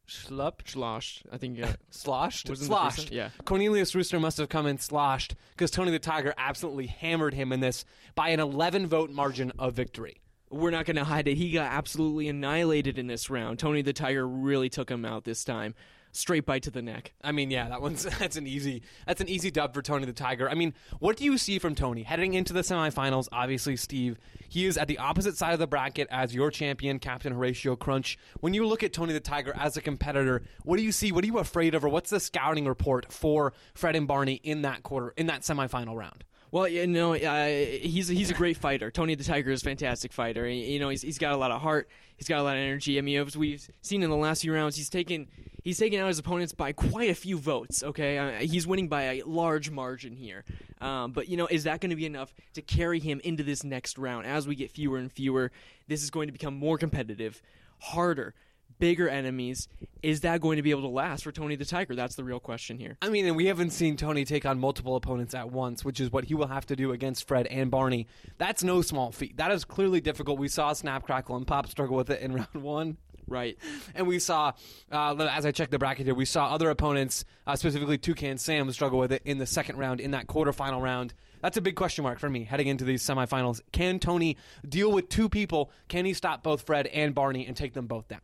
schlupped, 0.08 0.70
Sloshed. 0.70 1.24
I 1.32 1.38
think 1.38 1.58
you 1.58 1.64
got 1.66 1.78
sloshed, 1.90 2.50
Wasn't 2.50 2.70
the 2.70 2.76
sloshed. 2.76 3.10
one? 3.10 3.18
Yeah. 3.18 3.30
Cornelius 3.46 3.96
Rooster 3.96 4.20
must 4.20 4.38
have 4.38 4.50
come 4.50 4.66
in 4.68 4.78
sloshed 4.78 5.36
because 5.52 5.72
Tony 5.72 5.92
the 5.92 6.00
Tiger 6.00 6.34
absolutely 6.38 6.88
hammered 6.88 7.34
him 7.34 7.52
in 7.52 7.60
this 7.60 7.86
by 8.16 8.30
an 8.30 8.40
11 8.40 8.88
vote 8.88 9.10
margin 9.12 9.52
of 9.58 9.74
victory. 9.74 10.22
we're 10.50 10.70
not 10.72 10.86
going 10.86 10.98
to 10.98 11.04
hide 11.04 11.28
it. 11.28 11.36
He 11.36 11.52
got 11.52 11.72
absolutely 11.72 12.28
annihilated 12.28 13.00
in 13.00 13.08
this 13.08 13.30
round. 13.30 13.58
Tony 13.60 13.82
the 13.82 13.94
Tiger 13.94 14.28
really 14.28 14.70
took 14.70 14.90
him 14.92 15.04
out 15.06 15.24
this 15.24 15.44
time. 15.44 15.74
Straight 16.16 16.46
bite 16.46 16.62
to 16.64 16.72
the 16.72 16.84
neck. 16.84 17.12
I 17.24 17.32
mean, 17.32 17.50
yeah, 17.50 17.70
that 17.70 17.82
one's 17.82 18.04
that's 18.20 18.38
an 18.38 18.46
easy 18.46 18.84
that's 19.08 19.20
an 19.20 19.28
easy 19.28 19.50
dub 19.50 19.74
for 19.74 19.82
Tony 19.82 20.06
the 20.06 20.14
Tiger. 20.14 20.48
I 20.48 20.54
mean, 20.54 20.76
what 21.00 21.18
do 21.18 21.26
you 21.26 21.40
see 21.40 21.58
from 21.58 21.74
Tony 21.74 22.04
heading 22.04 22.36
into 22.36 22.54
the 22.54 22.62
semifinals? 22.62 23.28
Obviously, 23.32 23.76
Steve, 23.76 24.20
he 24.48 24.66
is 24.66 24.78
at 24.78 24.88
the 24.88 25.00
opposite 25.00 25.38
side 25.38 25.54
of 25.54 25.60
the 25.60 25.66
bracket 25.66 26.08
as 26.12 26.36
your 26.36 26.52
champion, 26.52 27.00
Captain 27.00 27.34
Horatio 27.34 27.76
Crunch. 27.76 28.20
When 28.42 28.54
you 28.54 28.68
look 28.68 28.84
at 28.84 28.94
Tony 28.94 29.12
the 29.12 29.20
Tiger 29.20 29.56
as 29.58 29.76
a 29.76 29.82
competitor, 29.82 30.44
what 30.64 30.78
do 30.78 30.84
you 30.84 30.92
see? 30.92 31.12
What 31.12 31.24
are 31.24 31.28
you 31.28 31.40
afraid 31.40 31.74
of, 31.74 31.84
or 31.84 31.90
what's 31.90 32.12
the 32.12 32.20
scouting 32.20 32.68
report 32.68 33.12
for 33.12 33.54
Fred 33.74 33.96
and 33.96 34.08
Barney 34.08 34.40
in 34.44 34.62
that 34.62 34.84
quarter 34.84 35.16
in 35.18 35.26
that 35.26 35.42
semifinal 35.42 35.96
round? 35.98 36.24
Well, 36.54 36.68
you 36.68 36.86
know, 36.86 37.16
uh, 37.16 37.48
he's 37.48 38.08
he's 38.10 38.30
a 38.30 38.36
great 38.36 38.58
fighter. 38.58 38.92
Tony 38.92 39.16
the 39.16 39.24
Tiger 39.24 39.50
is 39.50 39.64
a 39.64 39.66
fantastic 39.66 40.14
fighter. 40.14 40.48
You 40.48 40.78
know, 40.78 40.90
he's 40.90 41.02
he's 41.02 41.18
got 41.18 41.34
a 41.34 41.36
lot 41.36 41.50
of 41.50 41.62
heart. 41.62 41.90
He's 42.16 42.28
got 42.28 42.38
a 42.38 42.44
lot 42.44 42.58
of 42.58 42.62
energy. 42.62 43.00
I 43.00 43.02
mean, 43.02 43.20
as 43.20 43.36
we've 43.36 43.68
seen 43.82 44.04
in 44.04 44.12
the 44.12 44.16
last 44.16 44.44
few 44.44 44.54
rounds, 44.54 44.76
he's 44.76 44.88
taken 44.88 45.28
he's 45.64 45.80
taken 45.80 46.00
out 46.00 46.10
his 46.10 46.20
opponents 46.20 46.54
by 46.54 46.72
quite 46.72 47.10
a 47.10 47.16
few 47.16 47.40
votes. 47.40 47.82
Okay, 47.82 48.20
uh, 48.20 48.34
he's 48.34 48.68
winning 48.68 48.88
by 48.88 49.02
a 49.02 49.24
large 49.26 49.72
margin 49.72 50.16
here. 50.16 50.46
Um, 50.80 51.12
but 51.12 51.28
you 51.28 51.38
know, 51.38 51.48
is 51.48 51.64
that 51.64 51.82
going 51.82 51.90
to 51.90 51.96
be 51.96 52.06
enough 52.06 52.32
to 52.54 52.62
carry 52.62 53.00
him 53.00 53.20
into 53.24 53.42
this 53.42 53.64
next 53.64 53.98
round? 53.98 54.28
As 54.28 54.48
we 54.48 54.54
get 54.54 54.70
fewer 54.70 55.00
and 55.00 55.12
fewer, 55.12 55.52
this 55.88 56.04
is 56.04 56.12
going 56.12 56.28
to 56.28 56.34
become 56.34 56.54
more 56.54 56.78
competitive, 56.78 57.42
harder. 57.80 58.36
Bigger 58.80 59.10
enemies. 59.10 59.68
Is 60.02 60.22
that 60.22 60.42
going 60.42 60.58
to 60.58 60.64
be 60.64 60.72
able 60.72 60.82
to 60.82 60.88
last 60.88 61.24
for 61.24 61.32
Tony 61.32 61.56
the 61.56 61.66
Tiger? 61.66 61.96
That's 61.96 62.16
the 62.16 62.24
real 62.24 62.40
question 62.40 62.78
here. 62.78 62.98
I 63.02 63.10
mean, 63.10 63.26
and 63.26 63.36
we 63.36 63.46
haven't 63.46 63.72
seen 63.72 63.96
Tony 63.96 64.26
take 64.26 64.46
on 64.46 64.60
multiple 64.60 64.96
opponents 64.96 65.34
at 65.34 65.52
once, 65.52 65.86
which 65.86 66.00
is 66.00 66.12
what 66.12 66.26
he 66.26 66.36
will 66.36 66.48
have 66.48 66.66
to 66.68 66.76
do 66.76 66.92
against 66.92 67.28
Fred 67.28 67.48
and 67.48 67.72
Barney. 67.72 68.08
That's 68.38 68.64
no 68.64 68.82
small 68.82 69.12
feat. 69.12 69.38
That 69.38 69.52
is 69.52 69.64
clearly 69.64 70.02
difficult. 70.02 70.40
We 70.40 70.48
saw 70.48 70.74
Snap, 70.74 71.04
Crackle, 71.04 71.36
and 71.38 71.48
Pop 71.48 71.68
struggle 71.68 71.96
with 71.96 72.10
it 72.10 72.22
in 72.22 72.34
round 72.54 72.56
one. 72.56 72.98
Right. 73.28 73.58
And 73.96 74.08
we 74.08 74.20
saw, 74.20 74.52
uh, 74.92 75.16
as 75.16 75.46
I 75.46 75.52
checked 75.52 75.72
the 75.72 75.80
bracket 75.80 76.06
here, 76.06 76.16
we 76.16 76.26
saw 76.26 76.54
other 76.54 76.70
opponents, 76.70 77.24
uh, 77.48 77.56
specifically 77.56 77.98
Toucan 77.98 78.38
Sam, 78.38 78.70
struggle 78.72 79.00
with 79.00 79.12
it 79.12 79.22
in 79.26 79.38
the 79.38 79.46
second 79.46 79.78
round, 79.78 80.02
in 80.02 80.12
that 80.12 80.28
quarterfinal 80.28 80.82
round. 80.82 81.14
That's 81.42 81.58
a 81.58 81.62
big 81.62 81.76
question 81.76 82.04
mark 82.04 82.20
for 82.20 82.30
me 82.30 82.44
heading 82.46 82.68
into 82.68 82.86
these 82.86 83.04
semifinals. 83.04 83.62
Can 83.72 84.00
Tony 84.00 84.38
deal 84.68 84.92
with 84.92 85.10
two 85.10 85.28
people? 85.30 85.72
Can 85.90 86.06
he 86.06 86.14
stop 86.14 86.44
both 86.44 86.62
Fred 86.62 86.88
and 86.88 87.14
Barney 87.14 87.46
and 87.46 87.56
take 87.56 87.74
them 87.74 87.88
both 87.88 88.08
down? 88.08 88.22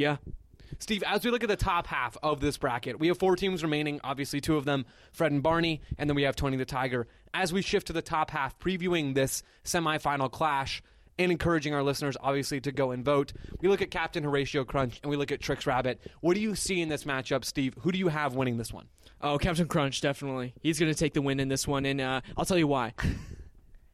Yeah. 0.00 0.16
Steve, 0.78 1.02
as 1.02 1.26
we 1.26 1.30
look 1.30 1.42
at 1.42 1.50
the 1.50 1.56
top 1.56 1.86
half 1.86 2.16
of 2.22 2.40
this 2.40 2.56
bracket, 2.56 2.98
we 2.98 3.08
have 3.08 3.18
four 3.18 3.36
teams 3.36 3.62
remaining. 3.62 4.00
Obviously, 4.02 4.40
two 4.40 4.56
of 4.56 4.64
them, 4.64 4.86
Fred 5.12 5.30
and 5.30 5.42
Barney, 5.42 5.82
and 5.98 6.08
then 6.08 6.14
we 6.14 6.22
have 6.22 6.36
Tony 6.36 6.56
the 6.56 6.64
Tiger. 6.64 7.06
As 7.34 7.52
we 7.52 7.60
shift 7.60 7.88
to 7.88 7.92
the 7.92 8.00
top 8.00 8.30
half, 8.30 8.58
previewing 8.58 9.14
this 9.14 9.42
semifinal 9.62 10.30
clash 10.30 10.82
and 11.18 11.30
encouraging 11.30 11.74
our 11.74 11.82
listeners, 11.82 12.16
obviously, 12.18 12.62
to 12.62 12.72
go 12.72 12.92
and 12.92 13.04
vote, 13.04 13.34
we 13.60 13.68
look 13.68 13.82
at 13.82 13.90
Captain 13.90 14.24
Horatio 14.24 14.64
Crunch 14.64 15.00
and 15.02 15.10
we 15.10 15.18
look 15.18 15.30
at 15.30 15.40
Trix 15.40 15.66
Rabbit. 15.66 16.00
What 16.22 16.34
do 16.34 16.40
you 16.40 16.54
see 16.54 16.80
in 16.80 16.88
this 16.88 17.04
matchup, 17.04 17.44
Steve? 17.44 17.74
Who 17.80 17.92
do 17.92 17.98
you 17.98 18.08
have 18.08 18.34
winning 18.34 18.56
this 18.56 18.72
one? 18.72 18.86
Oh, 19.20 19.36
Captain 19.36 19.68
Crunch, 19.68 20.00
definitely. 20.00 20.54
He's 20.62 20.78
going 20.78 20.90
to 20.90 20.98
take 20.98 21.12
the 21.12 21.20
win 21.20 21.40
in 21.40 21.48
this 21.48 21.68
one, 21.68 21.84
and 21.84 22.00
uh, 22.00 22.22
I'll 22.38 22.46
tell 22.46 22.56
you 22.56 22.68
why. 22.68 22.94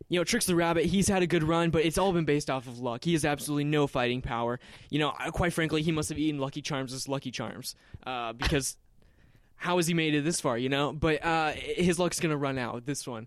You 0.08 0.20
know, 0.20 0.24
Trix 0.24 0.46
the 0.46 0.54
Rabbit, 0.54 0.84
he's 0.86 1.08
had 1.08 1.22
a 1.22 1.26
good 1.26 1.42
run, 1.42 1.70
but 1.70 1.84
it's 1.84 1.98
all 1.98 2.12
been 2.12 2.24
based 2.24 2.48
off 2.48 2.68
of 2.68 2.78
luck. 2.78 3.02
He 3.04 3.12
has 3.14 3.24
absolutely 3.24 3.64
no 3.64 3.86
fighting 3.86 4.22
power. 4.22 4.60
You 4.88 5.00
know, 5.00 5.10
quite 5.32 5.52
frankly, 5.52 5.82
he 5.82 5.90
must 5.90 6.08
have 6.10 6.18
eaten 6.18 6.40
Lucky 6.40 6.62
Charms 6.62 6.92
as 6.92 7.08
Lucky 7.08 7.30
Charms. 7.32 7.74
Uh, 8.06 8.32
because 8.32 8.76
how 9.56 9.76
has 9.78 9.86
he 9.86 9.94
made 9.94 10.14
it 10.14 10.22
this 10.22 10.40
far, 10.40 10.56
you 10.56 10.68
know? 10.68 10.92
But 10.92 11.24
uh, 11.24 11.52
his 11.52 11.98
luck's 11.98 12.20
going 12.20 12.30
to 12.30 12.36
run 12.36 12.56
out 12.58 12.86
this 12.86 13.06
one. 13.06 13.26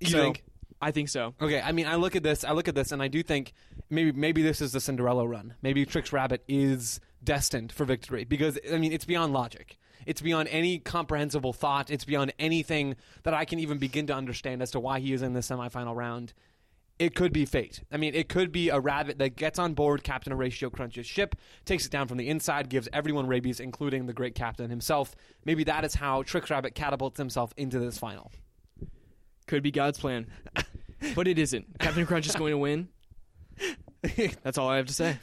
You 0.00 0.08
So, 0.08 0.22
think? 0.22 0.42
I 0.80 0.90
think 0.90 1.08
so. 1.08 1.34
Okay, 1.40 1.60
I 1.60 1.72
mean, 1.72 1.86
I 1.86 1.94
look 1.94 2.16
at 2.16 2.22
this, 2.22 2.44
I 2.44 2.52
look 2.52 2.68
at 2.68 2.74
this, 2.74 2.92
and 2.92 3.02
I 3.02 3.08
do 3.08 3.22
think 3.22 3.52
maybe 3.88 4.12
maybe 4.12 4.42
this 4.42 4.60
is 4.60 4.72
the 4.72 4.80
Cinderella 4.80 5.26
run. 5.26 5.54
Maybe 5.62 5.86
Trix 5.86 6.12
Rabbit 6.12 6.42
is 6.48 7.00
destined 7.24 7.72
for 7.72 7.84
victory 7.84 8.24
because 8.24 8.58
I 8.70 8.76
mean, 8.78 8.92
it's 8.92 9.04
beyond 9.06 9.32
logic. 9.32 9.78
It's 10.06 10.22
beyond 10.22 10.48
any 10.50 10.78
comprehensible 10.78 11.52
thought. 11.52 11.90
It's 11.90 12.04
beyond 12.04 12.32
anything 12.38 12.96
that 13.24 13.34
I 13.34 13.44
can 13.44 13.58
even 13.58 13.78
begin 13.78 14.06
to 14.06 14.14
understand 14.14 14.62
as 14.62 14.70
to 14.70 14.80
why 14.80 15.00
he 15.00 15.12
is 15.12 15.20
in 15.22 15.34
the 15.34 15.40
semifinal 15.40 15.94
round. 15.94 16.32
It 16.98 17.14
could 17.14 17.32
be 17.32 17.44
fate. 17.44 17.82
I 17.92 17.98
mean, 17.98 18.14
it 18.14 18.30
could 18.30 18.52
be 18.52 18.70
a 18.70 18.80
rabbit 18.80 19.18
that 19.18 19.36
gets 19.36 19.58
on 19.58 19.74
board 19.74 20.02
Captain 20.02 20.32
Horatio 20.32 20.70
Crunch's 20.70 21.06
ship, 21.06 21.36
takes 21.66 21.84
it 21.84 21.92
down 21.92 22.08
from 22.08 22.16
the 22.16 22.28
inside, 22.28 22.70
gives 22.70 22.88
everyone 22.90 23.26
rabies, 23.26 23.60
including 23.60 24.06
the 24.06 24.14
great 24.14 24.34
captain 24.34 24.70
himself. 24.70 25.14
Maybe 25.44 25.64
that 25.64 25.84
is 25.84 25.94
how 25.94 26.22
Trix 26.22 26.48
Rabbit 26.48 26.74
catapults 26.74 27.18
himself 27.18 27.52
into 27.58 27.78
this 27.78 27.98
final. 27.98 28.32
Could 29.46 29.62
be 29.62 29.70
God's 29.70 29.98
plan. 29.98 30.28
but 31.14 31.28
it 31.28 31.38
isn't. 31.38 31.78
Captain 31.78 32.06
Crunch 32.06 32.26
is 32.26 32.34
going 32.36 32.52
to 32.52 32.58
win. 32.58 32.88
That's 34.42 34.56
all 34.56 34.68
I 34.68 34.78
have 34.78 34.86
to 34.86 34.94
say. 34.94 35.18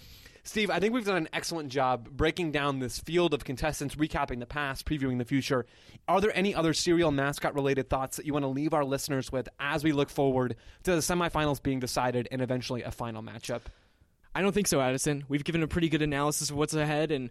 Steve, 0.46 0.70
I 0.70 0.80
think 0.82 0.94
we've 0.94 1.06
done 1.06 1.16
an 1.16 1.30
excellent 1.32 1.70
job 1.70 2.10
breaking 2.10 2.52
down 2.52 2.80
this 2.80 3.00
field 3.00 3.34
of 3.34 3.46
contestants, 3.46 3.96
recapping 3.96 4.40
the 4.40 4.46
past, 4.46 4.86
previewing 4.86 5.18
the 5.18 5.24
future. 5.24 5.66
Are 6.06 6.20
there 6.20 6.36
any 6.36 6.54
other 6.54 6.74
cereal 6.74 7.12
mascot 7.12 7.56
related 7.56 7.90
thoughts 7.90 8.18
that 8.18 8.26
you 8.26 8.34
want 8.34 8.44
to 8.44 8.50
leave 8.50 8.74
our 8.74 8.84
listeners 8.84 9.32
with 9.32 9.48
as 9.58 9.86
we 9.86 9.94
look 9.94 10.10
forward 10.10 10.58
to 10.84 10.92
the 10.92 10.98
semifinals 10.98 11.64
being 11.64 11.80
decided 11.80 12.28
and 12.30 12.42
eventually 12.42 12.84
a 12.84 12.92
final 12.92 13.24
matchup? 13.24 13.62
I 14.36 14.42
don't 14.42 14.52
think 14.52 14.68
so, 14.68 14.82
Addison. 14.82 15.24
We've 15.30 15.46
given 15.46 15.64
a 15.64 15.68
pretty 15.68 15.88
good 15.88 16.02
analysis 16.02 16.50
of 16.50 16.58
what's 16.58 16.74
ahead, 16.74 17.12
and 17.12 17.30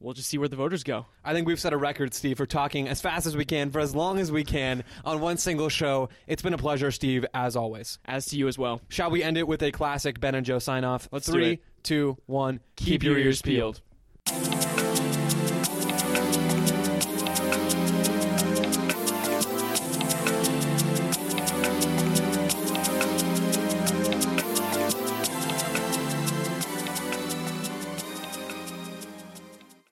we'll 0.00 0.14
just 0.14 0.28
see 0.28 0.38
where 0.38 0.48
the 0.48 0.56
voters 0.56 0.84
go. 0.84 1.06
I 1.24 1.32
think 1.32 1.46
we've 1.46 1.60
set 1.60 1.72
a 1.72 1.76
record, 1.76 2.14
Steve, 2.14 2.36
for 2.36 2.46
talking 2.46 2.88
as 2.88 3.00
fast 3.00 3.26
as 3.26 3.36
we 3.36 3.44
can 3.44 3.70
for 3.70 3.80
as 3.80 3.94
long 3.94 4.18
as 4.18 4.30
we 4.32 4.44
can 4.44 4.84
on 5.04 5.20
one 5.20 5.36
single 5.36 5.68
show. 5.68 6.08
It's 6.26 6.42
been 6.42 6.54
a 6.54 6.58
pleasure, 6.58 6.90
Steve, 6.90 7.24
as 7.34 7.56
always. 7.56 7.98
As 8.04 8.26
to 8.26 8.36
you 8.36 8.48
as 8.48 8.58
well. 8.58 8.80
Shall 8.88 9.10
we 9.10 9.22
end 9.22 9.36
it 9.38 9.46
with 9.46 9.62
a 9.62 9.72
classic 9.72 10.20
Ben 10.20 10.34
and 10.34 10.44
Joe 10.46 10.58
sign 10.58 10.84
off? 10.84 11.08
Let's 11.10 11.26
do 11.26 11.38
it. 11.38 11.62
two, 11.82 12.16
one. 12.26 12.60
Keep, 12.76 13.02
your 13.02 13.18
ears 13.18 13.42
peeled. 13.42 13.80